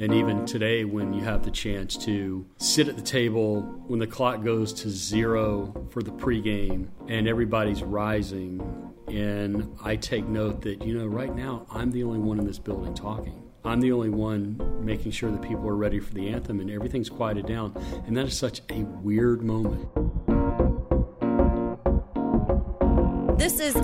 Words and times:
And 0.00 0.14
even 0.14 0.46
today, 0.46 0.84
when 0.84 1.12
you 1.12 1.24
have 1.24 1.42
the 1.42 1.50
chance 1.50 1.96
to 2.04 2.46
sit 2.58 2.86
at 2.86 2.94
the 2.94 3.02
table 3.02 3.62
when 3.88 3.98
the 3.98 4.06
clock 4.06 4.44
goes 4.44 4.72
to 4.74 4.90
zero 4.90 5.88
for 5.90 6.04
the 6.04 6.12
pregame 6.12 6.86
and 7.08 7.26
everybody's 7.26 7.82
rising, 7.82 8.60
and 9.08 9.76
I 9.82 9.96
take 9.96 10.28
note 10.28 10.62
that, 10.62 10.84
you 10.84 10.96
know, 10.96 11.06
right 11.06 11.34
now 11.34 11.66
I'm 11.70 11.90
the 11.90 12.04
only 12.04 12.20
one 12.20 12.38
in 12.38 12.46
this 12.46 12.60
building 12.60 12.94
talking. 12.94 13.42
I'm 13.64 13.80
the 13.80 13.90
only 13.90 14.10
one 14.10 14.84
making 14.84 15.10
sure 15.10 15.32
that 15.32 15.42
people 15.42 15.68
are 15.68 15.76
ready 15.76 15.98
for 15.98 16.14
the 16.14 16.28
anthem 16.28 16.60
and 16.60 16.70
everything's 16.70 17.10
quieted 17.10 17.46
down. 17.46 17.76
And 18.06 18.16
that 18.16 18.26
is 18.26 18.38
such 18.38 18.62
a 18.70 18.84
weird 18.84 19.42
moment. 19.42 19.88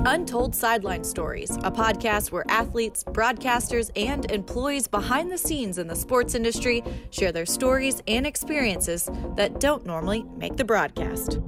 Untold 0.07 0.55
Sideline 0.55 1.02
Stories, 1.02 1.57
a 1.62 1.71
podcast 1.71 2.30
where 2.30 2.45
athletes, 2.48 3.03
broadcasters, 3.04 3.90
and 3.96 4.31
employees 4.31 4.86
behind 4.86 5.32
the 5.32 5.39
scenes 5.39 5.79
in 5.79 5.86
the 5.86 5.96
sports 5.96 6.35
industry 6.35 6.82
share 7.08 7.32
their 7.32 7.46
stories 7.46 8.03
and 8.07 8.26
experiences 8.26 9.09
that 9.36 9.61
don't 9.61 9.86
normally 9.86 10.26
make 10.36 10.57
the 10.59 10.64
broadcast. 10.64 11.39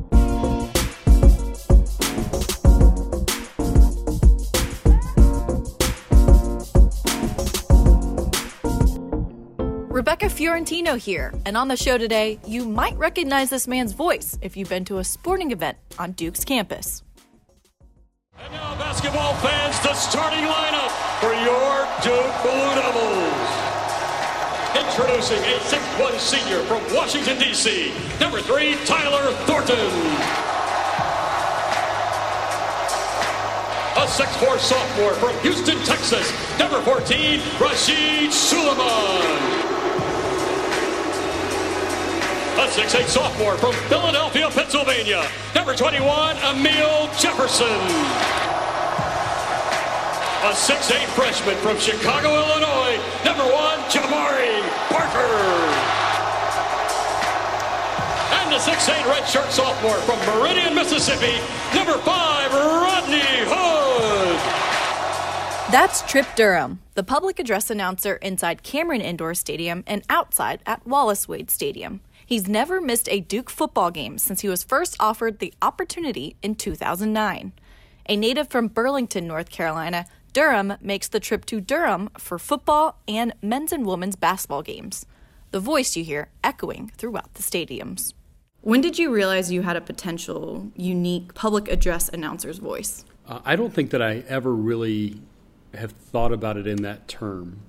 Rebecca 9.90 10.30
Fiorentino 10.30 10.94
here, 10.94 11.34
and 11.44 11.58
on 11.58 11.68
the 11.68 11.76
show 11.76 11.98
today, 11.98 12.38
you 12.46 12.64
might 12.64 12.96
recognize 12.96 13.50
this 13.50 13.68
man's 13.68 13.92
voice 13.92 14.38
if 14.40 14.56
you've 14.56 14.68
been 14.70 14.86
to 14.86 14.98
a 14.98 15.04
sporting 15.04 15.50
event 15.50 15.76
on 15.98 16.12
Duke's 16.12 16.44
campus. 16.44 17.02
Basketball 19.06 19.34
fans, 19.34 19.78
the 19.84 19.94
starting 19.94 20.42
lineup 20.42 20.90
for 21.20 21.32
your 21.32 21.86
Duke 22.02 22.34
Blue 22.42 22.74
Devils. 22.74 23.48
Introducing 24.74 25.38
a 25.44 25.58
6'1 25.62 26.18
senior 26.18 26.60
from 26.64 26.82
Washington, 26.92 27.38
D.C., 27.38 27.92
number 28.18 28.40
three, 28.40 28.74
Tyler 28.84 29.30
Thornton. 29.46 29.78
A 33.94 34.06
6'4 34.10 34.58
sophomore 34.58 35.12
from 35.14 35.38
Houston, 35.42 35.78
Texas, 35.84 36.28
number 36.58 36.80
14, 36.82 37.38
Rasheed 37.62 38.30
Sulaimon. 38.30 39.66
A 42.58 42.66
6'8 42.66 43.06
sophomore 43.06 43.56
from 43.58 43.72
Philadelphia, 43.88 44.50
Pennsylvania, 44.50 45.24
number 45.54 45.76
21, 45.76 46.36
Amile 46.38 47.08
Jefferson. 47.16 48.45
A 50.46 50.50
6'8 50.50 51.06
freshman 51.16 51.56
from 51.56 51.76
Chicago, 51.76 52.28
Illinois, 52.28 53.02
number 53.24 53.42
one, 53.42 53.80
Jabari 53.90 54.62
Parker. 54.94 55.26
And 58.30 58.52
the 58.52 58.58
6'8 58.58 58.94
redshirt 59.10 59.50
sophomore 59.50 59.96
from 60.02 60.20
Meridian, 60.20 60.72
Mississippi, 60.72 61.40
number 61.74 61.98
five, 61.98 62.52
Rodney 62.52 63.18
Hood. 63.48 64.38
That's 65.72 66.02
Trip 66.02 66.26
Durham, 66.36 66.78
the 66.94 67.02
public 67.02 67.40
address 67.40 67.68
announcer 67.68 68.14
inside 68.14 68.62
Cameron 68.62 69.00
Indoor 69.00 69.34
Stadium 69.34 69.82
and 69.84 70.04
outside 70.08 70.60
at 70.64 70.86
Wallace 70.86 71.26
Wade 71.26 71.50
Stadium. 71.50 72.02
He's 72.24 72.46
never 72.46 72.80
missed 72.80 73.08
a 73.10 73.18
Duke 73.18 73.50
football 73.50 73.90
game 73.90 74.16
since 74.16 74.42
he 74.42 74.48
was 74.48 74.62
first 74.62 74.96
offered 75.00 75.40
the 75.40 75.52
opportunity 75.60 76.36
in 76.40 76.54
2009. 76.54 77.52
A 78.08 78.16
native 78.16 78.46
from 78.46 78.68
Burlington, 78.68 79.26
North 79.26 79.50
Carolina, 79.50 80.06
Durham 80.36 80.74
makes 80.82 81.08
the 81.08 81.18
trip 81.18 81.46
to 81.46 81.62
Durham 81.62 82.10
for 82.18 82.38
football 82.38 83.00
and 83.08 83.32
men's 83.40 83.72
and 83.72 83.86
women's 83.86 84.16
basketball 84.16 84.60
games. 84.60 85.06
The 85.50 85.60
voice 85.60 85.96
you 85.96 86.04
hear 86.04 86.28
echoing 86.44 86.92
throughout 86.94 87.32
the 87.32 87.42
stadiums. 87.42 88.12
When 88.60 88.82
did 88.82 88.98
you 88.98 89.10
realize 89.10 89.50
you 89.50 89.62
had 89.62 89.76
a 89.76 89.80
potential, 89.80 90.70
unique 90.76 91.32
public 91.32 91.68
address 91.68 92.10
announcer's 92.10 92.58
voice? 92.58 93.02
Uh, 93.26 93.40
I 93.46 93.56
don't 93.56 93.72
think 93.72 93.88
that 93.92 94.02
I 94.02 94.24
ever 94.28 94.54
really 94.54 95.22
have 95.72 95.92
thought 95.92 96.32
about 96.32 96.58
it 96.58 96.66
in 96.66 96.82
that 96.82 97.08
term. 97.08 97.60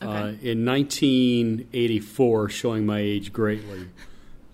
Okay. 0.00 0.10
Uh, 0.10 0.26
in 0.40 0.64
1984, 0.64 2.48
showing 2.48 2.86
my 2.86 3.00
age 3.00 3.30
greatly, 3.30 3.88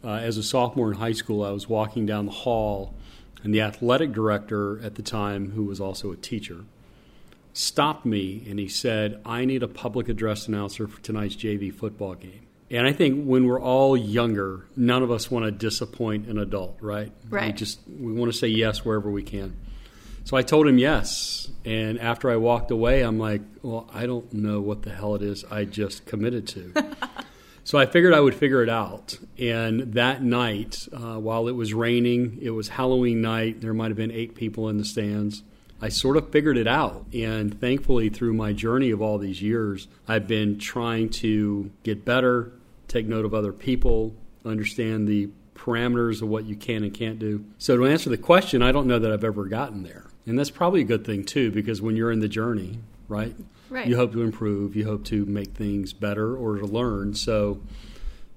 uh, 0.03 0.15
as 0.15 0.37
a 0.37 0.43
sophomore 0.43 0.91
in 0.91 0.99
high 0.99 1.13
school, 1.13 1.45
I 1.45 1.53
was 1.53 1.69
walking 1.69 2.07
down 2.07 2.27
the 2.27 2.33
hall, 2.33 2.93
and 3.45 3.55
the 3.55 3.61
athletic 3.61 4.11
director 4.11 4.85
at 4.85 4.97
the 4.97 5.03
time, 5.03 5.53
who 5.53 5.63
was 5.63 5.81
also 5.81 6.11
a 6.11 6.17
teacher, 6.17 6.65
stopped 7.53 8.07
me 8.07 8.47
and 8.49 8.59
he 8.59 8.69
said, 8.69 9.21
I 9.25 9.45
need 9.45 9.63
a 9.63 9.69
public 9.69 10.09
address 10.09 10.49
announcer 10.49 10.89
for 10.89 11.01
tonight's 11.03 11.37
JV 11.37 11.73
football 11.73 12.15
game. 12.15 12.47
And 12.71 12.87
I 12.87 12.93
think 12.95 13.27
when 13.27 13.47
we're 13.47 13.61
all 13.61 13.97
younger, 13.97 14.67
none 14.77 15.03
of 15.03 15.11
us 15.11 15.31
want 15.31 15.45
to 15.45 15.51
disappoint 15.51 16.27
an 16.29 16.39
adult, 16.39 16.79
right? 16.81 17.13
Right. 17.29 17.49
We 17.49 17.53
just 17.53 17.81
we 17.87 18.13
want 18.13 18.33
to 18.33 18.39
say 18.39 18.49
yes 18.49 18.83
wherever 18.83 19.11
we 19.11 19.23
can. 19.23 19.55
So 20.25 20.37
I 20.37 20.43
told 20.43 20.67
him 20.67 20.79
yes. 20.79 21.51
And 21.65 22.01
after 22.01 22.31
I 22.31 22.37
walked 22.37 22.71
away, 22.71 23.03
I'm 23.03 23.19
like, 23.19 23.43
well, 23.63 23.91
I 23.93 24.07
don't 24.07 24.33
know 24.33 24.61
what 24.61 24.83
the 24.83 24.91
hell 24.91 25.15
it 25.15 25.23
is 25.23 25.45
I 25.51 25.65
just 25.65 26.07
committed 26.07 26.47
to. 26.49 26.73
so 27.65 27.79
I 27.79 27.87
figured 27.87 28.15
I 28.15 28.21
would 28.21 28.35
figure 28.35 28.63
it 28.63 28.71
out. 28.71 29.19
And 29.39 29.93
that 29.95 30.23
night, 30.23 30.89
uh, 30.93 31.19
while 31.19 31.49
it 31.49 31.53
was 31.53 31.75
raining, 31.75 32.39
it 32.41 32.51
was 32.51 32.69
Halloween 32.69 33.21
night, 33.21 33.61
there 33.61 33.75
might 33.75 33.89
have 33.89 33.97
been 33.97 34.13
eight 34.13 34.35
people 34.35 34.69
in 34.69 34.79
the 34.79 34.85
stands. 34.85 35.43
I 35.83 35.89
sort 35.89 36.17
of 36.17 36.31
figured 36.31 36.57
it 36.57 36.69
out. 36.69 37.07
And 37.13 37.61
thankfully, 37.61 38.09
through 38.09 38.35
my 38.35 38.53
journey 38.53 38.93
of 38.93 39.03
all 39.03 39.19
these 39.19 39.43
years, 39.43 39.89
I've 40.07 40.29
been 40.29 40.59
trying 40.59 41.11
to 41.11 41.73
get 41.83 42.05
better, 42.05 42.53
take 42.87 43.07
note 43.07 43.25
of 43.25 43.35
other 43.35 43.53
people, 43.53 44.15
understand 44.45 45.09
the 45.09 45.29
parameters 45.57 46.23
of 46.23 46.29
what 46.29 46.45
you 46.45 46.55
can 46.55 46.85
and 46.85 46.95
can't 46.95 47.19
do. 47.19 47.45
So, 47.59 47.77
to 47.77 47.87
answer 47.87 48.11
the 48.11 48.17
question, 48.17 48.63
I 48.63 48.71
don't 48.71 48.87
know 48.87 49.01
that 49.01 49.11
I've 49.11 49.25
ever 49.25 49.47
gotten 49.47 49.83
there. 49.83 50.07
And 50.25 50.39
that's 50.39 50.51
probably 50.51 50.83
a 50.83 50.85
good 50.85 51.05
thing, 51.05 51.25
too, 51.25 51.51
because 51.51 51.83
when 51.83 51.97
you're 51.97 52.13
in 52.13 52.21
the 52.21 52.29
journey, 52.29 52.79
right? 53.09 53.35
Right. 53.69 53.89
You 53.89 53.97
hope 53.97 54.13
to 54.13 54.23
improve, 54.23 54.77
you 54.77 54.85
hope 54.85 55.05
to 55.07 55.27
make 55.27 55.55
things 55.55 55.93
better 55.93 56.37
or 56.37 56.59
to 56.59 56.67
learn. 56.67 57.15
So, 57.15 57.61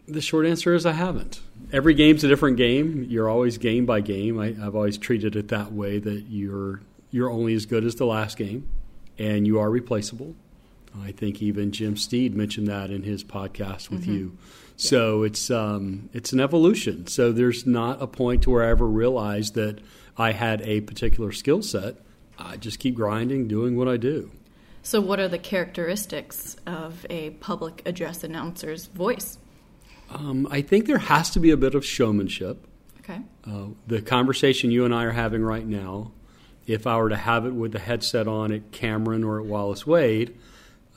the 0.08 0.22
short 0.22 0.48
answer 0.48 0.74
is 0.74 0.86
I 0.86 0.94
haven't. 0.94 1.42
Every 1.72 1.94
game's 1.94 2.24
a 2.24 2.28
different 2.28 2.58
game. 2.58 3.06
You're 3.08 3.30
always 3.30 3.60
game 3.60 3.86
by 3.86 4.02
game. 4.02 4.40
I, 4.40 4.48
I've 4.48 4.76
always 4.76 4.98
treated 4.98 5.36
it 5.36 5.50
that 5.50 5.74
way 5.74 6.00
that 6.00 6.26
you're 6.30 6.82
you're 7.12 7.30
only 7.30 7.54
as 7.54 7.66
good 7.66 7.86
as 7.86 7.96
the 7.96 8.06
last 8.06 8.38
game, 8.38 8.70
and 9.18 9.46
you 9.48 9.60
are 9.60 9.70
replaceable. 9.70 10.36
I 11.04 11.12
think 11.12 11.42
even 11.42 11.72
Jim 11.72 11.98
Steed 11.98 12.36
mentioned 12.36 12.68
that 12.68 12.90
in 12.90 13.04
his 13.04 13.24
podcast 13.24 13.90
with 13.90 14.08
you. 14.08 14.38
So 14.78 15.24
it's 15.24 15.50
um, 15.50 16.10
it's 16.14 16.34
an 16.34 16.40
evolution. 16.40 17.08
So 17.08 17.32
there's 17.32 17.66
not 17.66 18.02
a 18.02 18.08
point 18.08 18.44
to 18.44 18.50
where 18.50 18.64
I 18.64 18.70
ever 18.70 18.88
realized 18.88 19.56
that 19.56 19.80
I 20.18 20.32
had 20.32 20.62
a 20.62 20.82
particular 20.82 21.32
skill 21.32 21.62
set. 21.62 21.98
I 22.38 22.58
just 22.58 22.80
keep 22.80 22.96
grinding, 22.96 23.48
doing 23.48 23.76
what 23.76 23.88
I 23.88 23.98
do. 23.98 24.32
So, 24.84 25.02
what 25.02 25.20
are 25.20 25.28
the 25.28 25.40
characteristics 25.40 26.58
of 26.68 27.06
a 27.10 27.32
public 27.32 27.82
address 27.86 28.24
announcer's 28.24 28.86
voice? 28.86 29.40
Um, 30.12 30.48
I 30.52 30.62
think 30.62 30.86
there 30.86 31.00
has 31.00 31.32
to 31.32 31.40
be 31.40 31.50
a 31.50 31.58
bit 31.58 31.74
of 31.74 31.84
showmanship. 31.84 32.68
Okay. 33.00 33.22
Uh, 33.48 33.70
the 33.88 34.02
conversation 34.02 34.72
you 34.72 34.86
and 34.86 34.94
I 34.94 35.06
are 35.06 35.12
having 35.12 35.44
right 35.44 35.66
now, 35.66 36.12
if 36.68 36.88
I 36.88 36.98
were 36.98 37.10
to 37.10 37.16
have 37.16 37.46
it 37.46 37.54
with 37.54 37.72
the 37.72 37.80
headset 37.80 38.28
on 38.28 38.52
at 38.52 38.72
Cameron 38.72 39.24
or 39.24 39.40
at 39.40 39.46
Wallace 39.46 39.86
Wade, 39.86 40.36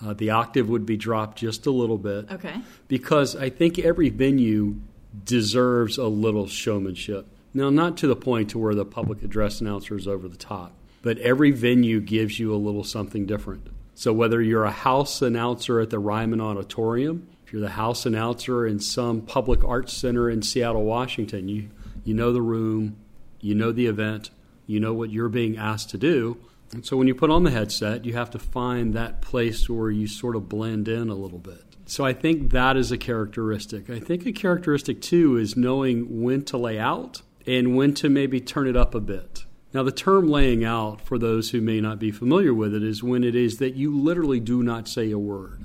uh, 0.05 0.15
the 0.15 0.31
octave 0.31 0.69
would 0.69 0.87
be 0.87 0.97
dropped 0.97 1.39
just 1.39 1.67
a 1.67 1.71
little 1.71 1.99
bit. 1.99 2.31
Okay. 2.31 2.61
Because 2.87 3.35
I 3.37 3.51
think 3.51 3.79
every 3.79 4.09
venue 4.09 4.77
deserves 5.25 5.99
a 5.99 6.07
little 6.07 6.47
showmanship. 6.47 7.27
Now, 7.53 7.71
not 7.71 7.97
to 7.99 8.07
the 8.07 8.17
point 8.17 8.51
to 8.51 8.59
where 8.59 8.75
the 8.75 8.85
public 8.85 9.23
address 9.23 9.61
announcer 9.61 9.97
is 9.97 10.07
over 10.07 10.29
the 10.29 10.37
top, 10.37 10.73
but 11.03 11.19
every 11.19 11.51
venue 11.51 12.01
gives 12.01 12.39
you 12.39 12.55
a 12.55 12.57
little 12.57 12.85
something 12.85 13.27
different. 13.27 13.67
So 13.95 14.13
whether 14.13 14.41
you're 14.41 14.65
a 14.65 14.71
house 14.71 15.23
announcer 15.23 15.81
at 15.81 15.91
the 15.91 15.99
Ryman 15.99 16.41
Auditorium, 16.41 17.29
if 17.45 17.53
you're 17.53 17.63
the 17.63 17.71
house 17.71 18.07
announcer 18.07 18.67
in 18.67 18.79
some 18.79 19.23
public 19.23 19.65
arts 19.65 19.93
center 19.93 20.31
in 20.31 20.43
Seattle, 20.43 20.85
Washington, 20.85 21.49
you 21.49 21.71
you 22.05 22.15
know 22.15 22.33
the 22.33 22.43
room, 22.43 22.97
you 23.41 23.55
know 23.55 23.73
the 23.73 23.87
event, 23.87 24.31
you 24.69 24.79
know 24.79 24.93
what 24.93 25.11
you're 25.11 25.29
being 25.29 25.57
asked 25.57 25.91
to 25.91 25.99
do. 25.99 26.37
And 26.73 26.85
so 26.85 26.97
when 26.97 27.09
you 27.09 27.15
put 27.15 27.31
on 27.31 27.43
the 27.43 27.51
headset, 27.51 28.05
you 28.05 28.13
have 28.13 28.31
to 28.31 28.39
find 28.39 28.95
that 28.95 29.23
place 29.23 29.69
where 29.69 29.91
you 29.91 30.07
sort 30.07 30.37
of 30.37 30.49
blend 30.49 30.87
in 30.87 31.09
a 31.09 31.15
little 31.15 31.39
bit. 31.39 31.65
So 31.87 32.05
I 32.05 32.13
think 32.13 32.53
that 32.53 32.77
is 32.77 32.93
a 32.93 32.99
characteristic. 32.99 33.89
I 33.89 33.99
think 33.99 34.27
a 34.27 34.33
characteristic 34.33 35.01
too 35.01 35.39
is 35.39 35.57
knowing 35.57 36.23
when 36.23 36.45
to 36.45 36.59
lay 36.59 36.79
out 36.79 37.23
and 37.47 37.75
when 37.75 37.95
to 37.95 38.11
maybe 38.11 38.41
turn 38.41 38.69
it 38.69 38.77
up 38.77 38.95
a 38.95 39.01
bit. 39.01 39.47
Now, 39.73 39.83
the 39.83 39.93
term 39.93 40.29
laying 40.29 40.65
out, 40.65 41.01
for 41.01 41.19
those 41.19 41.51
who 41.51 41.61
may 41.61 41.81
not 41.81 41.99
be 41.99 42.11
familiar 42.11 42.55
with 42.55 42.75
it, 42.75 42.83
is 42.83 43.03
when 43.03 43.25
it 43.25 43.35
is 43.35 43.59
that 43.59 43.75
you 43.75 43.99
literally 43.99 44.41
do 44.41 44.63
not 44.63 44.89
say 44.89 45.11
a 45.11 45.19
word. 45.19 45.65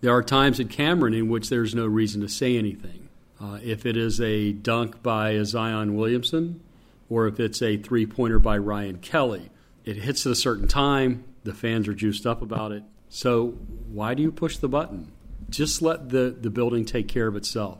There 0.00 0.12
are 0.12 0.22
times 0.22 0.60
at 0.60 0.70
Cameron 0.70 1.14
in 1.14 1.28
which 1.28 1.48
there's 1.48 1.74
no 1.74 1.86
reason 1.86 2.20
to 2.20 2.28
say 2.28 2.56
anything. 2.56 3.08
Uh, 3.40 3.58
if 3.62 3.84
it 3.84 3.96
is 3.96 4.20
a 4.20 4.52
dunk 4.52 5.02
by 5.02 5.30
a 5.30 5.44
Zion 5.44 5.96
Williamson, 5.96 6.60
or 7.08 7.26
if 7.26 7.40
it's 7.40 7.62
a 7.62 7.76
three 7.76 8.06
pointer 8.06 8.38
by 8.38 8.58
Ryan 8.58 8.98
Kelly, 8.98 9.50
it 9.84 9.96
hits 9.96 10.26
at 10.26 10.32
a 10.32 10.36
certain 10.36 10.68
time, 10.68 11.24
the 11.44 11.54
fans 11.54 11.86
are 11.88 11.94
juiced 11.94 12.26
up 12.26 12.42
about 12.42 12.72
it. 12.72 12.82
So, 13.08 13.50
why 13.90 14.14
do 14.14 14.22
you 14.22 14.32
push 14.32 14.56
the 14.58 14.68
button? 14.68 15.12
just 15.50 15.82
let 15.82 16.08
the, 16.10 16.36
the 16.38 16.50
building 16.50 16.84
take 16.84 17.08
care 17.08 17.26
of 17.26 17.36
itself. 17.36 17.78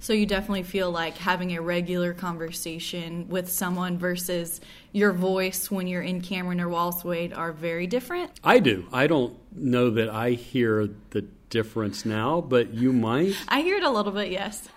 So 0.00 0.12
you 0.12 0.26
definitely 0.26 0.64
feel 0.64 0.90
like 0.90 1.16
having 1.16 1.52
a 1.56 1.62
regular 1.62 2.12
conversation 2.12 3.28
with 3.28 3.48
someone 3.48 3.98
versus 3.98 4.60
your 4.90 5.12
voice 5.12 5.70
when 5.70 5.86
you're 5.86 6.02
in 6.02 6.20
Cameron 6.20 6.60
or 6.60 6.68
Wallace 6.68 7.04
Wade 7.04 7.32
are 7.32 7.52
very 7.52 7.86
different? 7.86 8.32
I 8.42 8.58
do. 8.58 8.86
I 8.92 9.06
don't 9.06 9.36
know 9.56 9.90
that 9.90 10.08
I 10.08 10.30
hear 10.30 10.88
the 11.10 11.22
difference 11.50 12.04
now, 12.04 12.40
but 12.40 12.74
you 12.74 12.92
might. 12.92 13.36
I 13.46 13.60
hear 13.60 13.76
it 13.76 13.84
a 13.84 13.90
little 13.90 14.12
bit, 14.12 14.32
yes. 14.32 14.68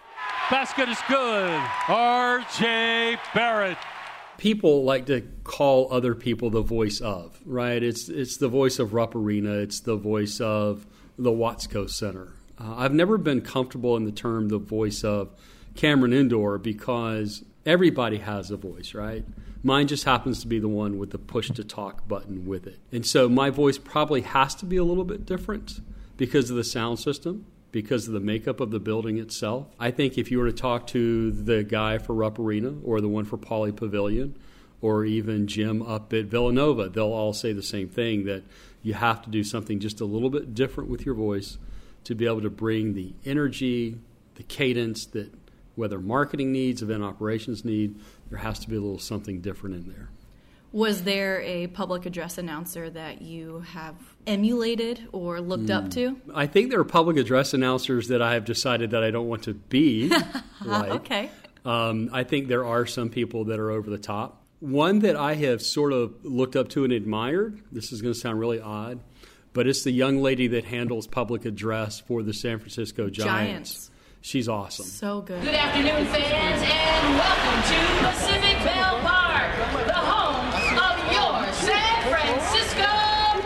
Basket 0.51 0.89
is 0.89 1.00
good. 1.07 1.59
R.J. 1.88 3.18
Barrett. 3.33 3.77
People 4.38 4.83
like 4.83 5.07
to 5.07 5.21
call 5.44 5.92
other 5.92 6.13
people 6.13 6.51
the 6.51 6.62
voice 6.62 7.01
of, 7.01 7.39
right? 7.45 7.81
It's 7.81 8.09
it's 8.09 8.38
the 8.38 8.47
voice 8.47 8.77
of 8.77 8.94
Rupp 8.94 9.15
Arena. 9.15 9.53
It's 9.53 9.80
the 9.80 9.95
voice 9.95 10.39
of 10.39 10.86
the 11.18 11.31
Watsco 11.31 11.89
Center. 11.89 12.33
Uh, 12.59 12.75
I've 12.77 12.94
never 12.94 13.18
been 13.18 13.42
comfortable 13.42 13.97
in 13.97 14.06
the 14.06 14.12
term 14.12 14.50
the 14.50 14.59
voice 14.59 15.03
of 15.03 15.33
Cameron 15.74 16.13
Indoor 16.13 16.59
because 16.59 17.44
everybody 17.65 18.18
has 18.18 18.51
a 18.51 18.57
voice, 18.57 18.94
right? 18.94 19.25
Mine 19.63 19.88
just 19.88 20.03
happens 20.03 20.41
to 20.41 20.48
be 20.48 20.59
the 20.59 20.68
one 20.68 21.00
with 21.00 21.09
the 21.09 21.18
push 21.18 21.50
to 21.50 21.63
talk 21.63 22.07
button 22.07 22.45
with 22.45 22.68
it. 22.68 22.77
And 22.91 23.03
so 23.03 23.27
my 23.27 23.50
voice 23.50 23.80
probably 23.80 24.21
has 24.21 24.53
to 24.56 24.65
be 24.68 24.77
a 24.77 24.83
little 24.83 25.06
bit 25.06 25.25
different 25.25 25.80
because 26.18 26.51
of 26.51 26.56
the 26.56 26.63
sound 26.63 27.00
system, 27.00 27.48
because 27.75 28.07
of 28.07 28.13
the 28.13 28.22
makeup 28.22 28.62
of 28.62 28.72
the 28.72 28.80
building 28.80 29.18
itself. 29.18 29.68
I 29.77 29.92
think 29.92 30.18
if 30.18 30.31
you 30.31 30.39
were 30.39 30.45
to 30.45 30.54
talk 30.54 30.88
to 30.88 31.30
the 31.30 31.62
guy 31.62 31.98
for 31.98 32.13
Rupp 32.13 32.39
Arena 32.39 32.74
or 32.86 33.01
the 33.01 33.10
one 33.10 33.25
for 33.25 33.38
Pauley 33.38 33.75
Pavilion 33.75 34.33
or 34.80 35.04
even 35.04 35.45
Jim 35.45 35.81
up 35.81 36.13
at 36.13 36.27
Villanova, 36.27 36.88
they'll 36.88 37.12
all 37.12 37.33
say 37.33 37.51
the 37.51 37.62
same 37.62 37.89
thing 37.89 38.24
that 38.27 38.44
you 38.81 38.94
have 38.94 39.22
to 39.24 39.30
do 39.30 39.44
something 39.44 39.81
just 39.81 40.00
a 40.00 40.06
little 40.06 40.30
bit 40.30 40.56
different 40.56 40.89
with 40.89 41.06
your 41.06 41.16
voice 41.16 41.57
to 42.06 42.16
be 42.16 42.25
able 42.25 42.39
to 42.39 42.50
bring 42.50 42.94
the 42.94 43.13
energy, 43.25 44.00
the 44.36 44.44
cadence 44.44 45.06
that 45.07 45.33
whether 45.75 46.00
marketing 46.00 46.54
needs, 46.54 46.81
event 46.81 47.04
operations 47.04 47.66
need, 47.66 48.00
there 48.30 48.39
has 48.39 48.57
to 48.60 48.69
be 48.69 48.77
a 48.77 48.80
little 48.80 49.00
something 49.00 49.42
different 49.42 49.75
in 49.75 49.89
there. 49.89 50.07
Was 50.75 51.04
there 51.04 51.39
a 51.39 51.68
public 51.68 52.06
address 52.06 52.38
announcer 52.38 52.89
that 52.89 53.22
you 53.22 53.62
have 53.62 53.95
emulated 54.27 55.07
or 55.13 55.39
looked 55.39 55.68
mm. 55.68 55.74
up 55.74 55.89
to? 55.92 56.10
Hmm. 56.10 56.31
I 56.36 56.48
think 56.48 56.69
there 56.69 56.81
are 56.81 56.83
public 56.83 57.16
address 57.16 57.54
announcers 57.54 58.10
that 58.10 58.22
I 58.22 58.33
have 58.33 58.44
decided 58.44 58.92
that 58.92 59.01
I 59.01 59.10
don't 59.10 59.30
want 59.30 59.44
to 59.44 59.54
be 59.54 60.12
like. 60.66 60.92
okay. 60.92 61.30
Um, 61.63 62.10
I 62.12 62.25
think 62.25 62.50
there 62.50 62.66
are 62.66 62.86
some 62.86 63.10
people 63.10 63.45
that 63.45 63.57
are 63.57 63.72
over 63.72 63.89
the 63.89 63.98
top. 63.98 64.44
One 64.60 65.00
that 65.00 65.16
I 65.16 65.36
have 65.36 65.62
sort 65.62 65.94
of 65.94 66.13
looked 66.25 66.57
up 66.57 66.68
to 66.72 66.83
and 66.83 66.92
admired, 66.92 67.62
this 67.72 67.94
is 67.94 68.01
going 68.01 68.13
to 68.13 68.19
sound 68.19 68.38
really 68.38 68.60
odd, 68.60 69.00
but 69.54 69.68
it's 69.68 69.86
the 69.86 69.92
young 69.92 70.22
lady 70.22 70.48
that 70.48 70.66
handles 70.66 71.07
public 71.07 71.45
address 71.45 72.01
for 72.01 72.22
the 72.22 72.33
San 72.33 72.60
Francisco 72.60 73.10
Giants. 73.10 73.72
Giants. 73.74 73.92
She's 74.25 74.50
awesome. 74.50 74.88
So 74.88 75.22
good. 75.22 75.42
Good 75.44 75.54
afternoon, 75.54 76.07
fans, 76.07 76.62
and 76.66 77.16
welcome 77.16 77.62
to 77.62 78.10
Pacific 78.10 78.57
Bell 78.66 79.00
Park, 79.01 79.86
the 79.86 79.94
home 79.94 80.48
of 80.81 80.98
your 81.13 81.54
San 81.54 82.10
Francisco 82.10 82.89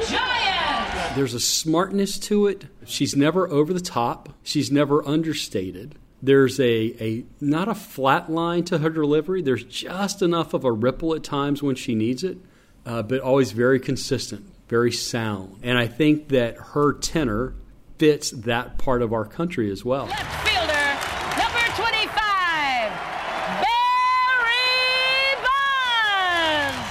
Giants. 0.10 1.09
There's 1.20 1.34
a 1.34 1.40
smartness 1.40 2.18
to 2.20 2.48
it. 2.48 2.66
She's 2.86 3.16
never 3.16 3.48
over 3.50 3.74
the 3.74 3.80
top. 3.80 4.30
She's 4.44 4.72
never 4.72 5.08
understated. 5.08 5.96
There's 6.22 6.60
a, 6.60 6.96
a 7.04 7.26
not 7.40 7.68
a 7.68 7.76
flat 7.76 8.32
line 8.32 8.64
to 8.66 8.80
her 8.80 8.90
delivery. 8.90 9.42
There's 9.42 9.64
just 9.64 10.22
enough 10.22 10.54
of 10.54 10.64
a 10.64 10.72
ripple 10.72 11.16
at 11.16 11.24
times 11.24 11.64
when 11.64 11.76
she 11.76 11.96
needs 11.96 12.24
it, 12.24 12.38
uh, 12.86 13.04
but 13.04 13.22
always 13.22 13.52
very 13.52 13.80
consistent 13.80 14.46
very 14.70 14.92
sound. 14.92 15.60
And 15.64 15.78
I 15.78 15.88
think 15.88 16.30
that 16.30 16.56
her 16.58 16.94
tenor 16.94 17.56
fits 17.98 18.30
that 18.32 18.78
part 18.78 19.02
of 19.02 19.12
our 19.12 19.26
country 19.26 19.70
as 19.72 19.84
well. 19.84 20.10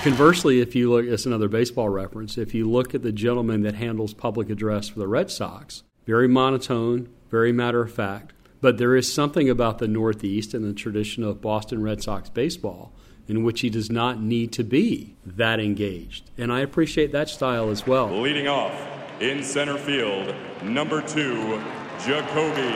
Conversely, 0.09 0.61
if 0.61 0.75
you 0.75 0.91
look, 0.91 1.05
it's 1.05 1.27
another 1.27 1.49
baseball 1.49 1.91
reference. 1.91 2.39
If 2.39 2.55
you 2.55 2.67
look 2.67 2.95
at 2.95 3.03
the 3.03 3.13
gentleman 3.13 3.61
that 3.65 3.75
handles 3.75 4.15
public 4.15 4.49
address 4.49 4.89
for 4.89 4.99
the 5.01 5.07
Red 5.07 5.31
Sox, 5.31 5.83
very 6.07 6.27
monotone, 6.27 7.11
very 7.31 7.53
matter 7.53 7.83
of 7.83 7.93
fact, 7.93 8.33
but 8.63 8.79
there 8.79 8.97
is 8.97 9.13
something 9.13 9.51
about 9.51 9.81
the 9.81 9.87
Northeast 9.87 10.55
and 10.55 10.65
the 10.65 10.73
tradition 10.73 11.23
of 11.25 11.43
Boston 11.43 11.83
Red 11.83 12.03
Sox 12.03 12.31
baseball 12.31 12.91
in 13.29 13.45
which 13.45 13.61
he 13.61 13.69
does 13.69 13.91
not 13.91 14.19
need 14.19 14.51
to 14.53 14.65
be 14.65 15.15
that 15.27 15.61
engaged. 15.61 16.31
And 16.39 16.51
I 16.51 16.61
appreciate 16.61 17.13
that 17.13 17.29
style 17.29 17.69
as 17.69 17.87
well. 17.87 18.09
Leading 18.19 18.49
off 18.49 18.73
in 19.21 19.43
center 19.43 19.77
field, 19.77 20.35
number 20.63 21.03
two, 21.03 21.63
Jacoby 22.01 22.73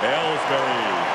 Ellsbury. 0.00 1.13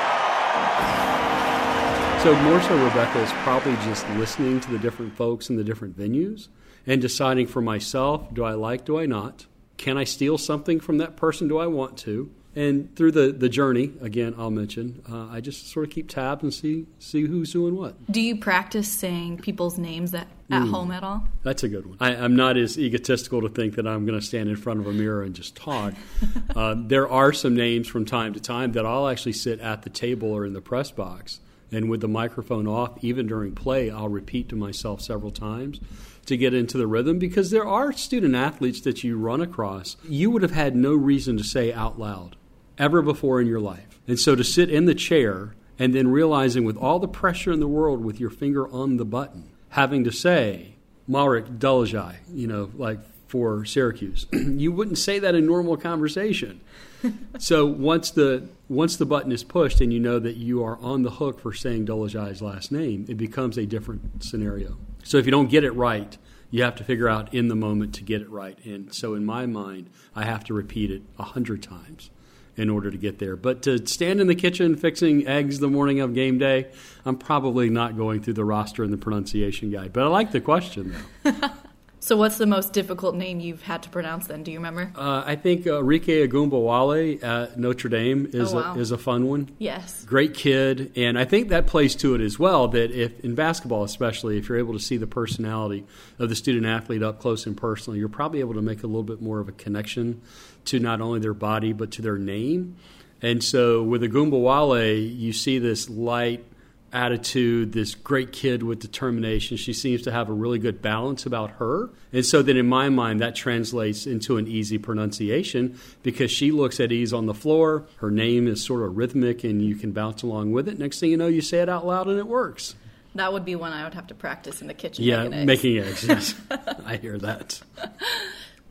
So, 2.22 2.34
more 2.42 2.60
so, 2.60 2.76
Rebecca 2.84 3.18
is 3.22 3.32
probably 3.44 3.72
just 3.76 4.06
listening 4.10 4.60
to 4.60 4.70
the 4.70 4.78
different 4.78 5.16
folks 5.16 5.48
in 5.48 5.56
the 5.56 5.64
different 5.64 5.96
venues 5.96 6.48
and 6.86 7.00
deciding 7.00 7.46
for 7.46 7.62
myself 7.62 8.34
do 8.34 8.44
I 8.44 8.52
like, 8.52 8.84
do 8.84 8.98
I 8.98 9.06
not? 9.06 9.46
Can 9.78 9.96
I 9.96 10.04
steal 10.04 10.36
something 10.36 10.80
from 10.80 10.98
that 10.98 11.16
person? 11.16 11.48
Do 11.48 11.56
I 11.56 11.66
want 11.66 11.96
to? 12.00 12.30
And 12.54 12.94
through 12.94 13.12
the, 13.12 13.32
the 13.32 13.48
journey, 13.48 13.92
again, 14.02 14.34
I'll 14.36 14.50
mention, 14.50 15.02
uh, 15.10 15.28
I 15.30 15.40
just 15.40 15.68
sort 15.68 15.86
of 15.86 15.92
keep 15.92 16.10
tabs 16.10 16.42
and 16.42 16.52
see 16.52 16.86
see 16.98 17.22
who's 17.22 17.54
doing 17.54 17.74
what. 17.74 17.94
Do 18.12 18.20
you 18.20 18.36
practice 18.36 18.92
saying 18.92 19.38
people's 19.38 19.78
names 19.78 20.12
at, 20.12 20.26
at 20.50 20.60
mm, 20.60 20.70
home 20.70 20.90
at 20.90 21.02
all? 21.02 21.26
That's 21.42 21.62
a 21.62 21.70
good 21.70 21.86
one. 21.86 21.96
I, 22.00 22.12
am 22.12 22.36
not 22.36 22.58
as 22.58 22.78
egotistical 22.78 23.40
to 23.40 23.48
think 23.48 23.76
that 23.76 23.86
I'm 23.86 24.04
going 24.04 24.20
to 24.20 24.24
stand 24.24 24.50
in 24.50 24.56
front 24.56 24.80
of 24.80 24.86
a 24.86 24.92
mirror 24.92 25.22
and 25.22 25.34
just 25.34 25.56
talk. 25.56 25.94
uh, 26.54 26.74
there 26.76 27.08
are 27.08 27.32
some 27.32 27.56
names 27.56 27.88
from 27.88 28.04
time 28.04 28.34
to 28.34 28.40
time 28.40 28.72
that 28.72 28.84
I'll 28.84 29.08
actually 29.08 29.32
sit 29.32 29.58
at 29.60 29.84
the 29.84 29.90
table 29.90 30.30
or 30.30 30.44
in 30.44 30.52
the 30.52 30.60
press 30.60 30.90
box. 30.90 31.40
And 31.72 31.88
with 31.88 32.00
the 32.00 32.08
microphone 32.08 32.66
off, 32.66 33.02
even 33.02 33.26
during 33.26 33.54
play, 33.54 33.90
I'll 33.90 34.08
repeat 34.08 34.48
to 34.48 34.56
myself 34.56 35.00
several 35.00 35.30
times 35.30 35.80
to 36.26 36.36
get 36.36 36.54
into 36.54 36.78
the 36.78 36.86
rhythm 36.86 37.18
because 37.18 37.50
there 37.50 37.66
are 37.66 37.92
student 37.92 38.34
athletes 38.34 38.80
that 38.82 39.02
you 39.02 39.16
run 39.16 39.40
across 39.40 39.96
you 40.08 40.30
would 40.30 40.42
have 40.42 40.50
had 40.52 40.76
no 40.76 40.94
reason 40.94 41.36
to 41.36 41.44
say 41.44 41.72
out 41.72 41.98
loud 41.98 42.36
ever 42.78 43.02
before 43.02 43.40
in 43.40 43.46
your 43.46 43.60
life. 43.60 44.00
And 44.06 44.18
so 44.18 44.34
to 44.34 44.44
sit 44.44 44.70
in 44.70 44.86
the 44.86 44.94
chair 44.94 45.54
and 45.78 45.94
then 45.94 46.08
realizing 46.08 46.64
with 46.64 46.76
all 46.76 46.98
the 46.98 47.08
pressure 47.08 47.52
in 47.52 47.60
the 47.60 47.68
world 47.68 48.04
with 48.04 48.20
your 48.20 48.30
finger 48.30 48.68
on 48.68 48.96
the 48.96 49.04
button, 49.04 49.50
having 49.70 50.04
to 50.04 50.12
say, 50.12 50.74
Marek 51.06 51.46
Dolezaj, 51.58 52.16
you 52.32 52.46
know, 52.46 52.70
like 52.74 53.00
for 53.28 53.64
Syracuse. 53.64 54.26
you 54.32 54.72
wouldn't 54.72 54.98
say 54.98 55.18
that 55.18 55.34
in 55.34 55.46
normal 55.46 55.76
conversation. 55.76 56.60
so 57.38 57.66
once 57.66 58.10
the 58.10 58.48
once 58.68 58.96
the 58.96 59.06
button 59.06 59.32
is 59.32 59.44
pushed 59.44 59.80
and 59.80 59.92
you 59.92 59.98
know 59.98 60.18
that 60.18 60.36
you 60.36 60.62
are 60.62 60.78
on 60.78 61.02
the 61.02 61.10
hook 61.10 61.40
for 61.40 61.52
saying 61.52 61.86
Dolezaj's 61.86 62.40
last 62.40 62.70
name, 62.70 63.04
it 63.08 63.16
becomes 63.16 63.58
a 63.58 63.66
different 63.66 64.22
scenario. 64.22 64.76
So 65.02 65.16
if 65.16 65.24
you 65.24 65.32
don't 65.32 65.50
get 65.50 65.64
it 65.64 65.72
right, 65.72 66.16
you 66.50 66.62
have 66.62 66.76
to 66.76 66.84
figure 66.84 67.08
out 67.08 67.32
in 67.34 67.48
the 67.48 67.56
moment 67.56 67.94
to 67.96 68.04
get 68.04 68.20
it 68.20 68.30
right. 68.30 68.58
And 68.64 68.92
so 68.94 69.14
in 69.14 69.24
my 69.24 69.46
mind, 69.46 69.90
I 70.14 70.24
have 70.24 70.44
to 70.44 70.54
repeat 70.54 70.90
it 70.90 71.02
a 71.18 71.22
hundred 71.22 71.62
times 71.62 72.10
in 72.56 72.68
order 72.68 72.90
to 72.90 72.98
get 72.98 73.18
there. 73.18 73.36
But 73.36 73.62
to 73.62 73.86
stand 73.86 74.20
in 74.20 74.26
the 74.26 74.34
kitchen 74.34 74.76
fixing 74.76 75.26
eggs 75.26 75.60
the 75.60 75.68
morning 75.68 76.00
of 76.00 76.14
game 76.14 76.38
day, 76.38 76.70
I'm 77.04 77.16
probably 77.16 77.70
not 77.70 77.96
going 77.96 78.20
through 78.20 78.34
the 78.34 78.44
roster 78.44 78.82
and 78.82 78.92
the 78.92 78.98
pronunciation 78.98 79.70
guide. 79.70 79.92
But 79.92 80.04
I 80.04 80.06
like 80.08 80.32
the 80.32 80.40
question, 80.40 80.94
though. 81.22 81.32
So, 82.02 82.16
what's 82.16 82.38
the 82.38 82.46
most 82.46 82.72
difficult 82.72 83.14
name 83.14 83.40
you've 83.40 83.60
had 83.60 83.82
to 83.82 83.90
pronounce? 83.90 84.26
Then, 84.26 84.42
do 84.42 84.50
you 84.50 84.58
remember? 84.58 84.90
Uh, 84.96 85.22
I 85.24 85.36
think 85.36 85.66
uh, 85.66 85.82
Arike 85.82 86.26
Ogunbowale 86.26 87.22
at 87.22 87.58
Notre 87.58 87.90
Dame 87.90 88.26
is 88.32 88.54
oh, 88.54 88.56
wow. 88.56 88.74
a, 88.74 88.78
is 88.78 88.90
a 88.90 88.96
fun 88.96 89.26
one. 89.26 89.50
Yes, 89.58 90.02
great 90.04 90.32
kid, 90.32 90.92
and 90.96 91.18
I 91.18 91.26
think 91.26 91.50
that 91.50 91.66
plays 91.66 91.94
to 91.96 92.14
it 92.14 92.22
as 92.22 92.38
well. 92.38 92.68
That 92.68 92.90
if 92.90 93.20
in 93.20 93.34
basketball, 93.34 93.84
especially, 93.84 94.38
if 94.38 94.48
you're 94.48 94.58
able 94.58 94.72
to 94.72 94.80
see 94.80 94.96
the 94.96 95.06
personality 95.06 95.84
of 96.18 96.30
the 96.30 96.34
student 96.34 96.64
athlete 96.64 97.02
up 97.02 97.20
close 97.20 97.46
and 97.46 97.54
personal, 97.54 97.98
you're 97.98 98.08
probably 98.08 98.40
able 98.40 98.54
to 98.54 98.62
make 98.62 98.82
a 98.82 98.86
little 98.86 99.02
bit 99.02 99.20
more 99.20 99.38
of 99.38 99.48
a 99.50 99.52
connection 99.52 100.22
to 100.64 100.80
not 100.80 101.02
only 101.02 101.20
their 101.20 101.34
body 101.34 101.74
but 101.74 101.90
to 101.92 102.02
their 102.02 102.16
name. 102.18 102.76
And 103.20 103.44
so, 103.44 103.82
with 103.82 104.00
Ogunbowale, 104.00 105.18
you 105.18 105.34
see 105.34 105.58
this 105.58 105.90
light 105.90 106.44
attitude, 106.92 107.72
this 107.72 107.94
great 107.94 108.32
kid 108.32 108.62
with 108.62 108.80
determination. 108.80 109.56
She 109.56 109.72
seems 109.72 110.02
to 110.02 110.12
have 110.12 110.28
a 110.28 110.32
really 110.32 110.58
good 110.58 110.82
balance 110.82 111.26
about 111.26 111.52
her. 111.52 111.90
And 112.12 112.24
so 112.24 112.42
then 112.42 112.56
in 112.56 112.68
my 112.68 112.88
mind, 112.88 113.20
that 113.20 113.34
translates 113.34 114.06
into 114.06 114.36
an 114.36 114.46
easy 114.48 114.78
pronunciation 114.78 115.78
because 116.02 116.30
she 116.30 116.50
looks 116.50 116.80
at 116.80 116.92
ease 116.92 117.12
on 117.12 117.26
the 117.26 117.34
floor. 117.34 117.86
Her 117.98 118.10
name 118.10 118.46
is 118.46 118.64
sort 118.64 118.82
of 118.82 118.96
rhythmic 118.96 119.44
and 119.44 119.62
you 119.62 119.76
can 119.76 119.92
bounce 119.92 120.22
along 120.22 120.52
with 120.52 120.68
it. 120.68 120.78
Next 120.78 121.00
thing 121.00 121.10
you 121.10 121.16
know, 121.16 121.28
you 121.28 121.40
say 121.40 121.60
it 121.60 121.68
out 121.68 121.86
loud 121.86 122.08
and 122.08 122.18
it 122.18 122.26
works. 122.26 122.74
That 123.16 123.32
would 123.32 123.44
be 123.44 123.56
one 123.56 123.72
I 123.72 123.84
would 123.84 123.94
have 123.94 124.06
to 124.08 124.14
practice 124.14 124.60
in 124.60 124.68
the 124.68 124.74
kitchen. 124.74 125.04
Yeah, 125.04 125.26
making 125.28 125.78
eggs. 125.78 126.06
Making 126.06 126.16
eggs 126.16 126.34
yes. 126.48 126.78
I 126.86 126.96
hear 126.96 127.18
that. 127.18 127.60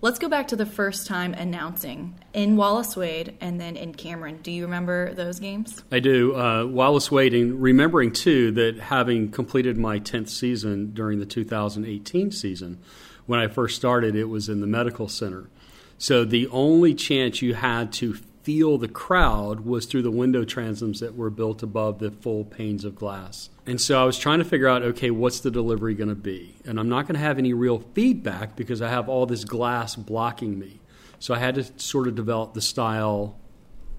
Let's 0.01 0.18
go 0.18 0.29
back 0.29 0.48
to 0.48 0.56
the 0.56 0.65
first 0.65 1.08
time 1.08 1.34
announcing 1.34 2.18
in 2.32 2.56
Wallace 2.56 2.96
Wade 2.96 3.36
and 3.41 3.60
then 3.60 3.75
in 3.75 3.94
Cameron. 3.94 4.39
Do 4.41 4.50
you 4.50 4.63
remember 4.63 5.13
those 5.13 5.41
games? 5.41 5.84
I 5.91 6.00
do. 6.00 6.38
Uh, 6.38 6.65
Wallace 6.68 7.12
Wade, 7.12 7.34
and 7.34 7.62
remembering 7.62 8.13
too 8.13 8.51
that 8.51 8.79
having 8.79 9.29
completed 9.29 9.77
my 9.77 10.00
10th 10.00 10.29
season 10.29 10.94
during 10.94 11.20
the 11.20 11.25
2018 11.25 12.32
season, 12.32 12.79
when 13.25 13.41
I 13.41 13.48
first 13.48 13.75
started, 13.75 14.15
it 14.15 14.29
was 14.29 14.48
in 14.48 14.62
the 14.62 14.68
medical 14.68 15.10
center. 15.10 15.50
So 15.98 16.24
the 16.24 16.48
only 16.48 16.94
chance 16.94 17.41
you 17.41 17.53
had 17.56 17.91
to 17.94 18.18
feel 18.43 18.77
the 18.77 18.88
crowd 18.88 19.62
was 19.62 19.86
through 19.86 20.01
the 20.01 20.12
window 20.12 20.43
transoms 20.43 21.00
that 21.00 21.15
were 21.15 21.29
built 21.29 21.62
above 21.62 22.00
the 22.00 22.12
full 22.12 22.46
panes 22.46 22.86
of 22.86 22.96
glass. 22.96 23.50
And 23.65 23.79
so 23.79 24.01
I 24.01 24.05
was 24.05 24.17
trying 24.17 24.39
to 24.39 24.46
figure 24.46 24.67
out 24.67 24.81
okay, 24.81 25.12
what's 25.12 25.41
the 25.41 25.51
delivery 25.51 25.93
going 25.93 26.10
to 26.10 26.15
be? 26.15 26.55
And 26.65 26.79
I'm 26.79 26.89
not 26.89 27.03
going 27.03 27.15
to 27.15 27.22
have 27.22 27.38
any 27.38 27.53
real 27.53 27.79
feedback 27.93 28.55
because 28.55 28.81
I 28.81 28.89
have 28.89 29.10
all 29.10 29.25
this 29.25 29.43
glass 29.43 29.96
blocking 29.96 30.58
me. 30.58 30.79
So 31.19 31.34
I 31.34 31.39
had 31.39 31.55
to 31.55 31.65
sort 31.79 32.08
of 32.08 32.15
develop 32.15 32.53
the 32.53 32.62
style 32.62 33.38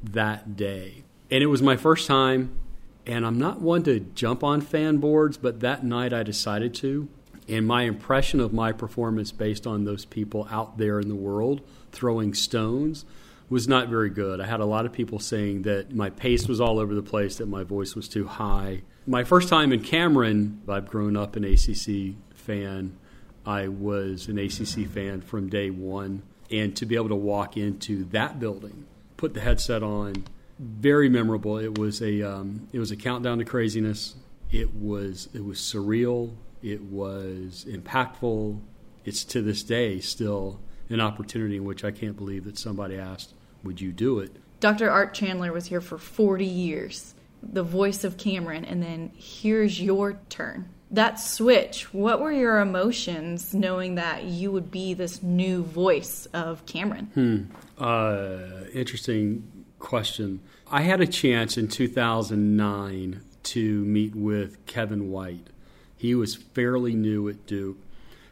that 0.03 0.57
day. 0.57 1.05
And 1.31 1.43
it 1.43 1.47
was 1.47 1.63
my 1.63 1.77
first 1.77 2.09
time, 2.09 2.59
and 3.07 3.27
I'm 3.27 3.39
not 3.39 3.61
one 3.61 3.83
to 3.85 4.01
jump 4.01 4.43
on 4.43 4.61
fan 4.61 4.97
boards, 4.97 5.37
but 5.37 5.61
that 5.61 5.85
night 5.85 6.13
I 6.13 6.23
decided 6.23 6.75
to. 6.77 7.09
And 7.47 7.67
my 7.67 7.83
impression 7.83 8.41
of 8.41 8.53
my 8.53 8.73
performance 8.73 9.33
based 9.33 9.67
on 9.67 9.85
those 9.85 10.05
people 10.05 10.49
out 10.51 10.79
there 10.79 10.99
in 10.99 11.09
the 11.09 11.15
world 11.15 11.61
throwing 11.93 12.33
stones 12.33 13.05
was 13.51 13.67
not 13.67 13.89
very 13.89 14.09
good. 14.09 14.41
I 14.41 14.47
had 14.47 14.61
a 14.61 14.65
lot 14.65 14.87
of 14.87 14.93
people 14.93 15.19
saying 15.19 15.63
that 15.63 15.93
my 15.93 16.09
pace 16.09 16.47
was 16.47 16.61
all 16.61 16.79
over 16.79 16.95
the 16.95 17.03
place, 17.03 17.37
that 17.37 17.47
my 17.47 17.65
voice 17.65 17.95
was 17.95 18.09
too 18.09 18.27
high. 18.27 18.83
My 19.07 19.25
first 19.25 19.49
time 19.49 19.73
in 19.73 19.83
Cameron, 19.83 20.63
I've 20.69 20.89
grown 20.89 21.17
up 21.17 21.37
an 21.37 21.45
ACC 21.45 22.15
fan. 22.33 22.97
I 23.45 23.69
was 23.69 24.29
an 24.29 24.39
ACC 24.39 24.89
fan 24.89 25.21
from 25.21 25.49
day 25.49 25.71
one. 25.71 26.23
And 26.51 26.77
to 26.77 26.87
be 26.87 26.95
able 26.95 27.09
to 27.09 27.17
walk 27.17 27.57
into 27.57 28.05
that 28.07 28.39
building, 28.41 28.87
put 29.17 29.35
the 29.35 29.41
headset 29.41 29.83
on, 29.83 30.25
very 30.61 31.09
memorable. 31.09 31.59
It 31.59 31.79
was 31.79 32.03
a 32.03 32.23
um, 32.23 32.69
it 32.73 32.79
was 32.79 32.91
a 32.91 32.97
countdown 32.97 33.39
to 33.39 33.45
craziness. 33.45 34.15
It 34.51 34.75
was 34.75 35.29
it 35.33 35.45
was 35.45 35.59
surreal. 35.59 36.35
It 36.63 36.83
was 36.83 37.65
impactful. 37.69 38.61
It's 39.05 39.25
to 39.25 39.43
this 39.43 39.63
day 39.63 40.01
still 40.01 40.61
an 40.91 41.01
opportunity 41.01 41.57
in 41.57 41.65
which 41.65 41.85
I 41.85 41.93
can't 41.93 42.17
believe 42.17 42.45
that 42.45 42.59
somebody 42.59 42.97
asked, 42.97 43.33
"Would 43.65 43.81
you 43.81 43.93
do 43.93 44.19
it?" 44.21 44.37
Dr. 44.61 44.91
Art 44.91 45.15
Chandler 45.15 45.53
was 45.53 45.67
here 45.67 45.81
for 45.81 45.97
40 45.97 46.45
years, 46.45 47.15
the 47.43 47.63
voice 47.63 48.05
of 48.05 48.19
Cameron, 48.19 48.65
and 48.65 48.83
then 48.83 49.11
here's 49.17 49.81
your 49.81 50.19
turn. 50.29 50.69
That 50.91 51.21
switch, 51.21 51.95
what 51.95 52.21
were 52.21 52.33
your 52.33 52.59
emotions 52.59 53.55
knowing 53.55 53.95
that 53.95 54.25
you 54.25 54.51
would 54.51 54.71
be 54.71 54.93
this 54.93 55.23
new 55.23 55.63
voice 55.63 56.27
of 56.35 56.67
Cameron? 56.67 57.07
Hmm. 57.15 57.83
Uh, 57.83 58.65
interesting 58.75 59.65
question. 59.79 60.41
I 60.71 60.83
had 60.83 61.01
a 61.01 61.07
chance 61.07 61.57
in 61.57 61.69
2009 61.69 63.23
to 63.43 63.85
meet 63.85 64.15
with 64.15 64.67
Kevin 64.67 65.11
White. 65.11 65.49
He 65.97 66.15
was 66.15 66.35
fairly 66.35 66.95
new 66.95 67.29
at 67.29 67.47
Duke. 67.47 67.79